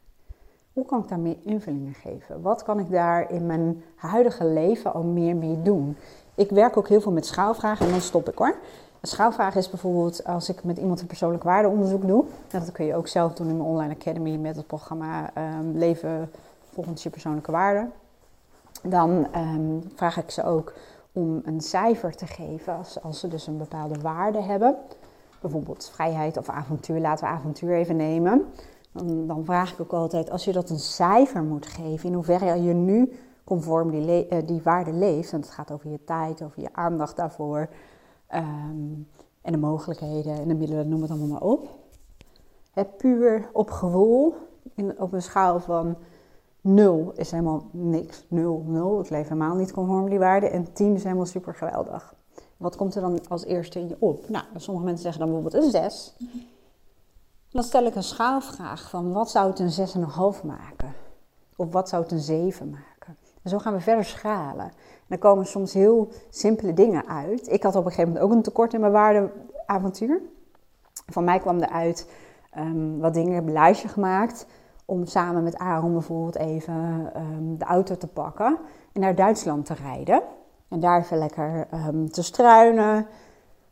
hoe 0.73 0.85
kan 0.85 1.01
ik 1.01 1.07
daar 1.07 1.19
meer 1.19 1.37
invulling 1.43 1.97
geven? 1.97 2.41
Wat 2.41 2.63
kan 2.63 2.79
ik 2.79 2.91
daar 2.91 3.31
in 3.31 3.45
mijn 3.45 3.83
huidige 3.95 4.45
leven 4.45 4.93
al 4.93 5.03
meer 5.03 5.35
mee 5.35 5.61
doen? 5.61 5.97
Ik 6.35 6.49
werk 6.49 6.77
ook 6.77 6.87
heel 6.87 7.01
veel 7.01 7.11
met 7.11 7.25
schaalvragen 7.25 7.85
en 7.85 7.91
dan 7.91 8.01
stop 8.01 8.29
ik 8.29 8.37
hoor. 8.37 8.55
Een 9.01 9.09
schaalvraag 9.09 9.55
is 9.55 9.69
bijvoorbeeld 9.69 10.25
als 10.25 10.49
ik 10.49 10.63
met 10.63 10.77
iemand 10.77 11.01
een 11.01 11.07
persoonlijk 11.07 11.43
waardeonderzoek 11.43 12.07
doe. 12.07 12.25
Dat 12.47 12.71
kun 12.71 12.85
je 12.85 12.95
ook 12.95 13.07
zelf 13.07 13.33
doen 13.33 13.49
in 13.49 13.57
mijn 13.57 13.69
online 13.69 13.93
academy 13.93 14.35
met 14.35 14.55
het 14.55 14.67
programma 14.67 15.31
um, 15.37 15.77
Leven 15.77 16.31
volgens 16.71 17.03
je 17.03 17.09
persoonlijke 17.09 17.51
waarde. 17.51 17.87
Dan 18.83 19.27
um, 19.35 19.91
vraag 19.95 20.17
ik 20.17 20.31
ze 20.31 20.43
ook 20.43 20.73
om 21.11 21.41
een 21.45 21.61
cijfer 21.61 22.15
te 22.15 22.27
geven 22.27 22.77
als, 22.77 23.01
als 23.01 23.19
ze 23.19 23.27
dus 23.27 23.47
een 23.47 23.57
bepaalde 23.57 24.01
waarde 24.01 24.41
hebben. 24.41 24.75
Bijvoorbeeld 25.41 25.89
vrijheid 25.93 26.37
of 26.37 26.49
avontuur. 26.49 26.99
Laten 26.99 27.25
we 27.25 27.31
avontuur 27.31 27.73
even 27.73 27.95
nemen. 27.95 28.45
Dan, 28.93 29.45
vraag 29.45 29.73
ik 29.73 29.79
ook 29.79 29.93
altijd, 29.93 30.29
als 30.29 30.45
je 30.45 30.51
dat 30.51 30.69
een 30.69 30.79
cijfer 30.79 31.43
moet 31.43 31.65
geven, 31.65 32.09
in 32.09 32.15
hoeverre 32.15 32.62
je 32.62 32.73
nu 32.73 33.13
conform 33.43 33.91
die, 33.91 34.29
uh, 34.29 34.38
die 34.45 34.62
waarde 34.63 34.93
leeft, 34.93 35.31
en 35.31 35.39
het 35.39 35.50
gaat 35.50 35.71
over 35.71 35.89
je 35.89 36.03
tijd, 36.03 36.41
over 36.41 36.62
je 36.62 36.73
aandacht 36.73 37.15
daarvoor, 37.15 37.69
um, 38.35 39.07
en 39.41 39.51
de 39.51 39.57
mogelijkheden 39.57 40.39
en 40.39 40.47
de 40.47 40.53
middelen, 40.53 40.89
noem 40.89 41.01
het 41.01 41.09
allemaal 41.09 41.27
maar 41.27 41.41
op. 41.41 41.69
Het 42.71 42.97
puur 42.97 43.50
op 43.53 43.71
gevoel, 43.71 44.35
in, 44.75 45.00
op 45.00 45.13
een 45.13 45.21
schaal 45.21 45.59
van 45.59 45.95
0 46.62 47.12
is 47.15 47.31
helemaal 47.31 47.63
niks, 47.71 48.25
0, 48.27 48.63
0, 48.67 49.00
ik 49.00 49.09
leef 49.09 49.27
helemaal 49.27 49.55
niet 49.55 49.71
conform 49.71 50.09
die 50.09 50.19
waarde, 50.19 50.47
en 50.47 50.73
10 50.73 50.95
is 50.95 51.03
helemaal 51.03 51.25
super 51.25 51.55
geweldig. 51.55 52.15
Wat 52.57 52.75
komt 52.75 52.95
er 52.95 53.01
dan 53.01 53.27
als 53.27 53.45
eerste 53.45 53.79
in 53.79 53.88
je 53.88 53.95
op? 54.00 54.29
Nou, 54.29 54.45
sommige 54.55 54.85
mensen 54.85 55.03
zeggen 55.03 55.21
dan 55.21 55.31
bijvoorbeeld 55.31 55.63
een 55.63 55.71
6. 55.71 56.15
Dan 57.53 57.63
stel 57.63 57.86
ik 57.86 57.95
een 57.95 58.03
schaalvraag 58.03 58.89
van 58.89 59.12
wat 59.12 59.31
zou 59.31 59.50
het 59.50 59.60
een 59.60 59.88
6,5 60.39 60.45
maken? 60.45 60.93
Of 61.55 61.72
wat 61.72 61.89
zou 61.89 62.03
het 62.03 62.12
een 62.12 62.19
7 62.19 62.69
maken? 62.69 63.17
En 63.43 63.50
zo 63.50 63.60
gaan 63.60 63.74
we 63.74 63.79
verder 63.79 64.05
schalen. 64.05 64.65
En 64.65 65.07
dan 65.07 65.17
komen 65.17 65.45
soms 65.45 65.74
heel 65.74 66.12
simpele 66.29 66.74
dingen 66.74 67.07
uit. 67.07 67.51
Ik 67.51 67.63
had 67.63 67.75
op 67.75 67.86
een 67.86 67.91
gegeven 67.91 68.13
moment 68.13 68.25
ook 68.25 68.38
een 68.38 68.43
tekort 68.43 68.74
in 68.74 68.79
mijn 68.79 68.91
waardeavontuur. 68.91 70.22
Van 71.07 71.24
mij 71.24 71.39
kwam 71.39 71.60
eruit 71.60 72.10
um, 72.57 73.00
wat 73.00 73.13
dingen, 73.13 73.43
een 73.43 73.51
lijstje 73.51 73.88
gemaakt 73.88 74.45
om 74.86 75.05
samen 75.05 75.43
met 75.43 75.57
Aaron 75.57 75.93
bijvoorbeeld 75.93 76.36
even 76.36 77.12
um, 77.15 77.57
de 77.57 77.65
auto 77.65 77.98
te 77.98 78.07
pakken 78.07 78.57
en 78.93 79.01
naar 79.01 79.15
Duitsland 79.15 79.65
te 79.65 79.74
rijden. 79.74 80.22
En 80.69 80.79
daar 80.79 81.00
even 81.00 81.17
lekker 81.17 81.67
um, 81.88 82.12
te 82.12 82.24
struinen, 82.24 83.07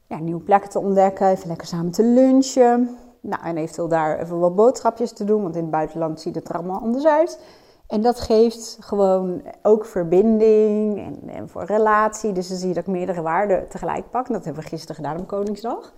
ja, 0.07 0.19
nieuwe 0.19 0.41
plekken 0.41 0.69
te 0.69 0.79
ontdekken, 0.79 1.27
even 1.27 1.47
lekker 1.47 1.67
samen 1.67 1.91
te 1.91 2.03
lunchen. 2.03 2.97
Nou, 3.21 3.43
en 3.43 3.57
eventueel 3.57 3.87
daar 3.87 4.19
even 4.19 4.39
wat 4.39 4.55
boodschapjes 4.55 5.11
te 5.11 5.23
doen, 5.23 5.41
want 5.41 5.55
in 5.55 5.61
het 5.61 5.71
buitenland 5.71 6.21
ziet 6.21 6.35
het 6.35 6.49
er 6.49 6.55
allemaal 6.55 6.81
anders 6.81 7.05
uit. 7.05 7.39
En 7.87 8.01
dat 8.01 8.19
geeft 8.19 8.77
gewoon 8.79 9.41
ook 9.61 9.85
verbinding 9.85 10.99
en, 10.99 11.29
en 11.29 11.49
voor 11.49 11.63
relatie. 11.63 12.31
Dus 12.31 12.47
dan 12.47 12.57
zie 12.57 12.67
je 12.67 12.73
dat 12.73 12.83
ik 12.83 12.89
meerdere 12.89 13.21
waarden 13.21 13.67
tegelijk 13.67 14.09
pak. 14.09 14.27
Dat 14.27 14.45
hebben 14.45 14.63
we 14.63 14.69
gisteren 14.69 14.95
gedaan 14.95 15.19
op 15.19 15.27
Koningsdag. 15.27 15.93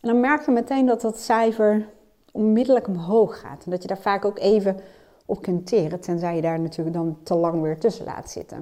En 0.00 0.08
dan 0.08 0.20
merk 0.20 0.44
je 0.44 0.50
meteen 0.50 0.86
dat 0.86 1.00
dat 1.00 1.18
cijfer 1.18 1.88
onmiddellijk 2.32 2.86
omhoog 2.86 3.40
gaat. 3.40 3.64
En 3.64 3.70
dat 3.70 3.82
je 3.82 3.88
daar 3.88 3.98
vaak 3.98 4.24
ook 4.24 4.38
even 4.38 4.76
op 5.26 5.42
kunt 5.42 5.66
teren, 5.66 6.00
tenzij 6.00 6.36
je 6.36 6.42
daar 6.42 6.60
natuurlijk 6.60 6.96
dan 6.96 7.16
te 7.22 7.34
lang 7.34 7.62
weer 7.62 7.78
tussen 7.78 8.04
laat 8.04 8.30
zitten. 8.30 8.56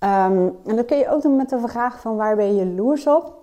Um, 0.00 0.56
en 0.66 0.76
dat 0.76 0.84
kun 0.84 0.98
je 0.98 1.10
ook 1.10 1.22
doen 1.22 1.36
met 1.36 1.48
de 1.48 1.60
vraag 1.60 2.00
van 2.00 2.16
waar 2.16 2.36
ben 2.36 2.54
je 2.54 2.64
jaloers 2.64 3.06
op? 3.06 3.34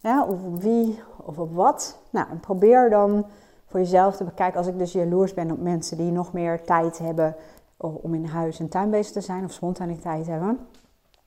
Ja, 0.00 0.26
of 0.26 0.38
wie 0.58 0.98
of 1.24 1.38
op 1.38 1.54
wat? 1.54 1.98
Nou, 2.10 2.36
probeer 2.36 2.90
dan 2.90 3.26
voor 3.66 3.80
jezelf 3.80 4.16
te 4.16 4.24
bekijken, 4.24 4.58
als 4.58 4.66
ik 4.66 4.78
dus 4.78 4.92
jaloers 4.92 5.34
ben 5.34 5.50
op 5.50 5.60
mensen 5.60 5.96
die 5.96 6.10
nog 6.10 6.32
meer 6.32 6.64
tijd 6.64 6.98
hebben 6.98 7.36
om 7.78 8.14
in 8.14 8.24
huis 8.24 8.60
en 8.60 8.68
tuin 8.68 8.90
bezig 8.90 9.12
te 9.12 9.20
zijn 9.20 9.44
of 9.44 9.52
spontaniteit 9.52 10.26
hebben. 10.26 10.58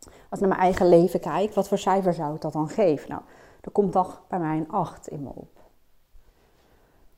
Als 0.02 0.40
ik 0.40 0.40
naar 0.40 0.50
mijn 0.50 0.62
eigen 0.62 0.90
leven 0.90 1.20
kijk, 1.20 1.54
wat 1.54 1.68
voor 1.68 1.78
cijfer 1.78 2.14
zou 2.14 2.36
ik 2.36 2.42
dat 2.42 2.54
dan 2.54 2.70
geven? 2.70 3.10
Nou, 3.10 3.22
er 3.62 3.72
komt 3.72 3.92
toch 3.92 4.22
bij 4.28 4.40
mij 4.40 4.58
een 4.58 4.72
8 4.72 5.08
in 5.08 5.24
me 5.24 5.30
op. 5.34 5.60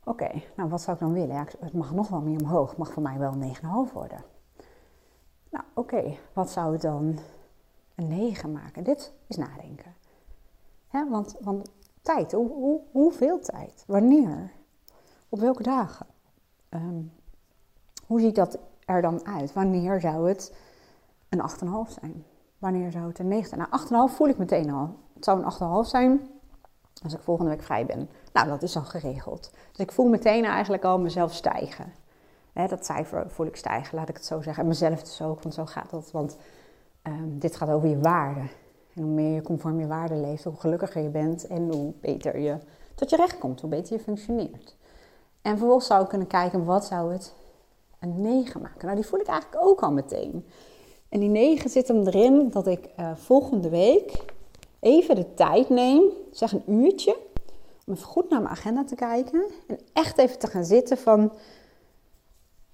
Oké, 0.04 0.30
nou 0.56 0.70
wat 0.70 0.82
zou 0.82 0.96
ik 0.96 1.02
dan 1.02 1.14
willen? 1.14 1.36
Ja, 1.36 1.46
het 1.60 1.74
mag 1.74 1.94
nog 1.94 2.08
wel 2.08 2.22
meer 2.22 2.40
omhoog. 2.40 2.70
Het 2.70 2.78
mag 2.78 2.92
voor 2.92 3.04
mij 3.04 3.18
wel 3.18 3.32
een 3.32 3.56
9,5 3.56 3.94
worden. 3.94 4.24
Nou, 5.50 5.64
oké, 5.74 6.18
wat 6.34 6.50
zou 6.50 6.72
het 6.72 6.82
dan 6.82 7.20
een 7.96 8.08
9 8.08 8.52
maken? 8.52 8.84
Dit 8.84 9.14
is 9.28 9.38
nadenken. 9.38 9.94
Want, 11.10 11.36
want 11.40 11.72
tijd, 12.16 12.32
hoe, 12.32 12.52
hoe, 12.52 12.82
hoeveel 12.92 13.40
tijd? 13.40 13.84
Wanneer? 13.88 14.52
Op 15.30 15.40
welke 15.40 15.64
dagen? 15.64 16.06
Um, 16.70 17.12
hoe 18.06 18.20
ziet 18.20 18.36
dat 18.36 18.58
er 18.86 19.02
dan 19.02 19.26
uit? 19.26 19.54
Wanneer 19.54 20.00
zou 20.00 20.28
het 20.28 20.54
een 21.30 21.42
8,5 21.88 21.94
zijn? 22.00 22.26
Wanneer 22.58 22.92
zou 22.92 23.08
het 23.08 23.20
een 23.20 23.28
9 23.28 23.50
zijn? 23.50 23.68
Nou, 23.90 24.10
8,5 24.12 24.16
voel 24.16 24.28
ik 24.28 24.38
meteen 24.38 24.72
al. 24.72 24.96
Het 25.14 25.24
zou 25.24 25.44
een 25.44 25.84
8,5 25.86 25.90
zijn 25.90 26.30
als 27.04 27.14
ik 27.14 27.22
volgende 27.22 27.52
week 27.52 27.64
vrij 27.64 27.86
ben. 27.86 28.10
Nou, 28.34 28.48
dat 28.48 28.64
is 28.64 28.76
al 28.76 28.84
geregeld. 28.84 29.52
Dus 29.72 29.80
ik 29.80 29.92
voel 29.92 30.08
meteen 30.08 30.46
eigenlijk 30.46 30.84
al 30.84 31.00
mezelf 31.00 31.34
stijgen. 31.34 31.94
dat 32.54 32.86
cijfer 32.86 33.30
voel 33.30 33.46
ik 33.46 33.56
stijgen, 33.56 33.96
laat 33.98 34.10
ik 34.10 34.16
het 34.16 34.26
zo 34.26 34.42
zeggen. 34.42 34.64
En 34.64 34.70
mezelf 34.70 35.00
dus 35.04 35.22
ook, 35.22 35.42
want 35.42 35.56
zo 35.56 35.66
gaat 35.66 35.90
dat. 35.90 36.12
Want 36.12 36.38
um, 37.04 37.40
dit 37.40 37.56
gaat 37.56 37.70
over 37.70 37.90
je 37.90 38.00
waarde. 38.00 38.48
En 39.00 39.06
hoe 39.06 39.14
meer 39.14 39.34
je 39.34 39.42
conform 39.42 39.80
je 39.80 39.88
waarde 39.88 40.16
leeft, 40.16 40.44
hoe 40.44 40.56
gelukkiger 40.56 41.02
je 41.02 41.10
bent 41.10 41.48
en 41.48 41.72
hoe 41.74 41.94
beter 42.02 42.40
je 42.40 42.58
tot 42.96 43.10
je 43.10 43.16
recht 43.16 43.38
komt, 43.38 43.62
hoe 43.62 43.70
beter 43.70 43.98
je 43.98 44.04
functioneert. 44.04 44.76
En 45.42 45.58
vervolgens 45.58 45.88
zou 45.88 46.04
ik 46.04 46.10
kunnen 46.10 46.28
kijken, 46.28 46.66
wat 46.66 46.86
zou 46.86 47.12
het 47.14 47.34
een 48.00 48.22
9 48.22 48.62
maken? 48.62 48.86
Nou, 48.86 48.96
die 48.96 49.06
voel 49.06 49.20
ik 49.20 49.28
eigenlijk 49.28 49.66
ook 49.66 49.82
al 49.82 49.92
meteen. 49.92 50.46
En 51.10 51.20
die 51.20 51.30
9 51.30 51.70
zit 51.70 51.88
hem 51.88 52.08
erin 52.08 52.50
dat 52.50 52.68
ik 52.68 52.90
uh, 53.00 53.12
volgende 53.16 53.70
week 53.70 54.26
even 54.80 55.16
de 55.16 55.34
tijd 55.34 55.70
neem, 55.70 56.04
zeg 56.32 56.52
een 56.52 56.72
uurtje, 56.74 57.18
om 57.86 57.94
even 57.94 58.08
goed 58.08 58.30
naar 58.30 58.42
mijn 58.42 58.54
agenda 58.54 58.84
te 58.84 58.96
kijken 58.96 59.46
en 59.68 59.80
echt 59.94 60.18
even 60.18 60.40
te 60.40 60.48
gaan 60.48 60.66
zitten 60.66 60.98
van 60.98 61.32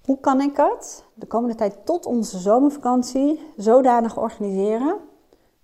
hoe 0.04 0.20
kan 0.20 0.40
ik 0.40 0.56
het 0.56 1.04
de 1.14 1.26
komende 1.26 1.54
tijd 1.54 1.76
tot 1.84 2.06
onze 2.06 2.38
zomervakantie 2.38 3.40
zodanig 3.56 4.18
organiseren 4.18 5.05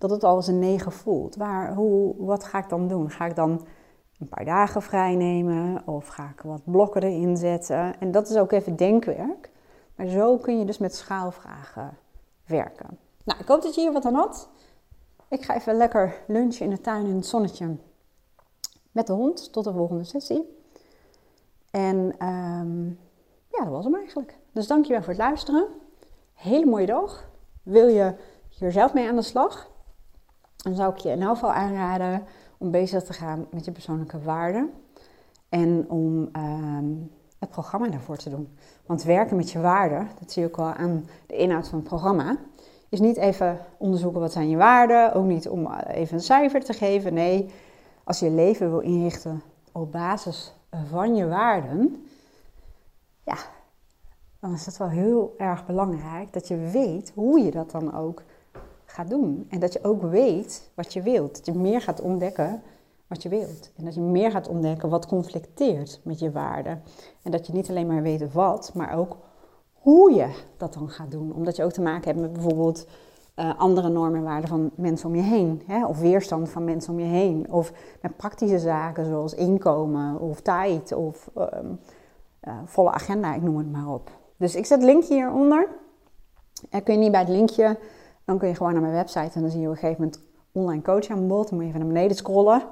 dat 0.02 0.10
het 0.10 0.24
al 0.24 0.34
als 0.34 0.46
een 0.46 0.58
negen 0.58 0.92
voelt. 0.92 1.36
Waar, 1.36 1.74
hoe, 1.74 2.14
wat 2.18 2.44
ga 2.44 2.58
ik 2.58 2.68
dan 2.68 2.88
doen? 2.88 3.10
Ga 3.10 3.26
ik 3.26 3.36
dan 3.36 3.66
een 4.18 4.28
paar 4.28 4.44
dagen 4.44 4.82
vrij 4.82 5.14
nemen 5.14 5.86
of 5.86 6.06
ga 6.06 6.30
ik 6.36 6.40
wat 6.40 6.62
blokken 6.64 7.02
erin 7.02 7.36
zetten? 7.36 8.00
En 8.00 8.10
dat 8.10 8.30
is 8.30 8.36
ook 8.36 8.52
even 8.52 8.76
denkwerk. 8.76 9.50
Maar 9.94 10.06
zo 10.06 10.36
kun 10.36 10.58
je 10.58 10.64
dus 10.64 10.78
met 10.78 10.94
schaalvragen 10.94 11.96
werken. 12.46 12.98
Nou, 13.24 13.40
ik 13.40 13.46
hoop 13.46 13.62
dat 13.62 13.74
je 13.74 13.80
hier 13.80 13.92
wat 13.92 14.04
aan 14.04 14.14
had. 14.14 14.48
Ik 15.28 15.42
ga 15.42 15.54
even 15.54 15.74
lekker 15.74 16.22
lunchen 16.26 16.64
in 16.64 16.70
de 16.70 16.80
tuin 16.80 17.06
in 17.06 17.16
het 17.16 17.26
zonnetje 17.26 17.76
met 18.92 19.06
de 19.06 19.12
hond 19.12 19.52
tot 19.52 19.64
de 19.64 19.72
volgende 19.72 20.04
sessie. 20.04 20.58
En 21.70 22.26
um, 22.26 22.98
ja, 23.48 23.64
dat 23.64 23.72
was 23.72 23.84
hem 23.84 23.94
eigenlijk. 23.94 24.38
Dus 24.52 24.66
dankjewel 24.66 25.00
voor 25.00 25.12
het 25.12 25.22
luisteren. 25.22 25.66
Hele 26.34 26.66
mooie 26.66 26.86
dag. 26.86 27.28
Wil 27.62 27.86
je 27.88 28.14
hier 28.48 28.72
zelf 28.72 28.94
mee 28.94 29.08
aan 29.08 29.16
de 29.16 29.22
slag? 29.22 29.70
Dan 30.62 30.74
zou 30.74 30.92
ik 30.92 30.98
je 30.98 31.08
in 31.08 31.22
elk 31.22 31.34
geval 31.34 31.52
aanraden 31.52 32.22
om 32.58 32.70
bezig 32.70 33.02
te 33.02 33.12
gaan 33.12 33.46
met 33.50 33.64
je 33.64 33.72
persoonlijke 33.72 34.22
waarden. 34.22 34.70
En 35.48 35.90
om 35.90 36.28
um, 36.36 37.10
het 37.38 37.50
programma 37.50 37.88
daarvoor 37.88 38.16
te 38.16 38.30
doen. 38.30 38.56
Want 38.86 39.02
werken 39.02 39.36
met 39.36 39.50
je 39.50 39.60
waarden, 39.60 40.08
dat 40.18 40.32
zie 40.32 40.44
ook 40.44 40.58
al 40.58 40.72
aan 40.72 41.06
de 41.26 41.36
inhoud 41.36 41.68
van 41.68 41.78
het 41.78 41.88
programma 41.88 42.36
is 42.92 43.00
niet 43.00 43.16
even 43.16 43.58
onderzoeken 43.78 44.20
wat 44.20 44.32
zijn 44.32 44.48
je 44.48 44.56
waarden, 44.56 45.14
ook 45.14 45.24
niet 45.24 45.48
om 45.48 45.72
even 45.72 46.14
een 46.14 46.22
cijfer 46.22 46.64
te 46.64 46.72
geven. 46.72 47.14
Nee, 47.14 47.50
als 48.04 48.18
je 48.18 48.24
je 48.24 48.30
leven 48.30 48.70
wil 48.70 48.80
inrichten 48.80 49.42
op 49.72 49.92
basis 49.92 50.54
van 50.90 51.14
je 51.14 51.26
waarden, 51.26 52.06
ja, 53.24 53.36
dan 54.40 54.52
is 54.52 54.66
het 54.66 54.76
wel 54.76 54.88
heel 54.88 55.34
erg 55.38 55.66
belangrijk 55.66 56.32
dat 56.32 56.48
je 56.48 56.56
weet 56.56 57.12
hoe 57.14 57.40
je 57.40 57.50
dat 57.50 57.70
dan 57.70 57.94
ook 57.94 58.22
gaat 58.92 59.10
doen. 59.10 59.46
En 59.48 59.60
dat 59.60 59.72
je 59.72 59.84
ook 59.84 60.02
weet 60.02 60.70
wat 60.74 60.92
je 60.92 61.02
wilt. 61.02 61.36
Dat 61.36 61.54
je 61.54 61.60
meer 61.60 61.80
gaat 61.80 62.00
ontdekken 62.00 62.62
wat 63.06 63.22
je 63.22 63.28
wilt. 63.28 63.72
En 63.76 63.84
dat 63.84 63.94
je 63.94 64.00
meer 64.00 64.30
gaat 64.30 64.48
ontdekken 64.48 64.88
wat 64.88 65.06
conflicteert 65.06 66.00
met 66.04 66.18
je 66.18 66.30
waarden. 66.30 66.82
En 67.22 67.30
dat 67.30 67.46
je 67.46 67.52
niet 67.52 67.68
alleen 67.68 67.86
maar 67.86 68.02
weet 68.02 68.32
wat, 68.32 68.72
maar 68.74 68.96
ook 68.96 69.16
hoe 69.72 70.12
je 70.12 70.28
dat 70.56 70.74
dan 70.74 70.88
gaat 70.88 71.10
doen. 71.10 71.32
Omdat 71.34 71.56
je 71.56 71.64
ook 71.64 71.72
te 71.72 71.82
maken 71.82 72.04
hebt 72.04 72.20
met 72.20 72.32
bijvoorbeeld 72.32 72.86
uh, 73.36 73.58
andere 73.58 73.88
normen 73.88 74.18
en 74.18 74.24
waarden 74.24 74.48
van 74.48 74.70
mensen 74.74 75.08
om 75.08 75.14
je 75.14 75.22
heen. 75.22 75.62
Hè? 75.66 75.86
Of 75.86 75.98
weerstand 75.98 76.48
van 76.48 76.64
mensen 76.64 76.92
om 76.92 77.00
je 77.00 77.06
heen. 77.06 77.52
Of 77.52 77.72
met 78.02 78.16
praktische 78.16 78.58
zaken 78.58 79.04
zoals 79.04 79.34
inkomen 79.34 80.20
of 80.20 80.40
tijd 80.40 80.92
of 80.92 81.30
um, 81.38 81.78
uh, 82.44 82.54
volle 82.64 82.90
agenda, 82.90 83.34
ik 83.34 83.42
noem 83.42 83.56
het 83.56 83.72
maar 83.72 83.88
op. 83.88 84.10
Dus 84.36 84.54
ik 84.54 84.66
zet 84.66 84.82
link 84.82 85.04
hieronder. 85.04 85.68
En 86.70 86.82
kun 86.82 86.94
je 86.94 87.00
niet 87.00 87.10
bij 87.10 87.20
het 87.20 87.28
linkje, 87.28 87.78
dan 88.24 88.38
kun 88.38 88.48
je 88.48 88.54
gewoon 88.54 88.72
naar 88.72 88.82
mijn 88.82 88.94
website 88.94 89.30
en 89.34 89.40
dan 89.40 89.50
zie 89.50 89.60
je 89.60 89.66
op 89.66 89.72
een 89.72 89.78
gegeven 89.78 90.02
moment 90.02 90.22
online 90.52 90.82
coach 90.82 91.08
aan 91.08 91.28
bod. 91.28 91.48
Dan 91.48 91.58
moet 91.58 91.66
je 91.66 91.68
even 91.68 91.84
naar 91.84 91.94
beneden 91.94 92.16
scrollen. 92.16 92.62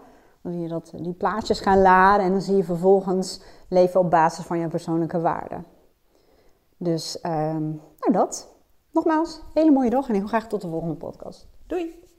Dan 0.42 0.52
zie 0.52 0.60
je 0.60 0.68
dat 0.68 0.92
die 0.96 1.12
plaatjes 1.12 1.60
gaan 1.60 1.82
laden 1.82 2.26
en 2.26 2.32
dan 2.32 2.40
zie 2.40 2.56
je 2.56 2.64
vervolgens 2.64 3.42
leven 3.68 4.00
op 4.00 4.10
basis 4.10 4.44
van 4.44 4.58
je 4.58 4.68
persoonlijke 4.68 5.20
waarden. 5.20 5.64
Dus 6.76 7.18
um, 7.26 7.80
nou 7.98 8.12
dat. 8.12 8.54
Nogmaals, 8.92 9.42
hele 9.54 9.70
mooie 9.70 9.90
dag 9.90 10.08
en 10.08 10.14
heel 10.14 10.26
graag 10.26 10.46
tot 10.46 10.60
de 10.60 10.68
volgende 10.68 10.94
podcast. 10.94 11.48
Doei! 11.66 12.09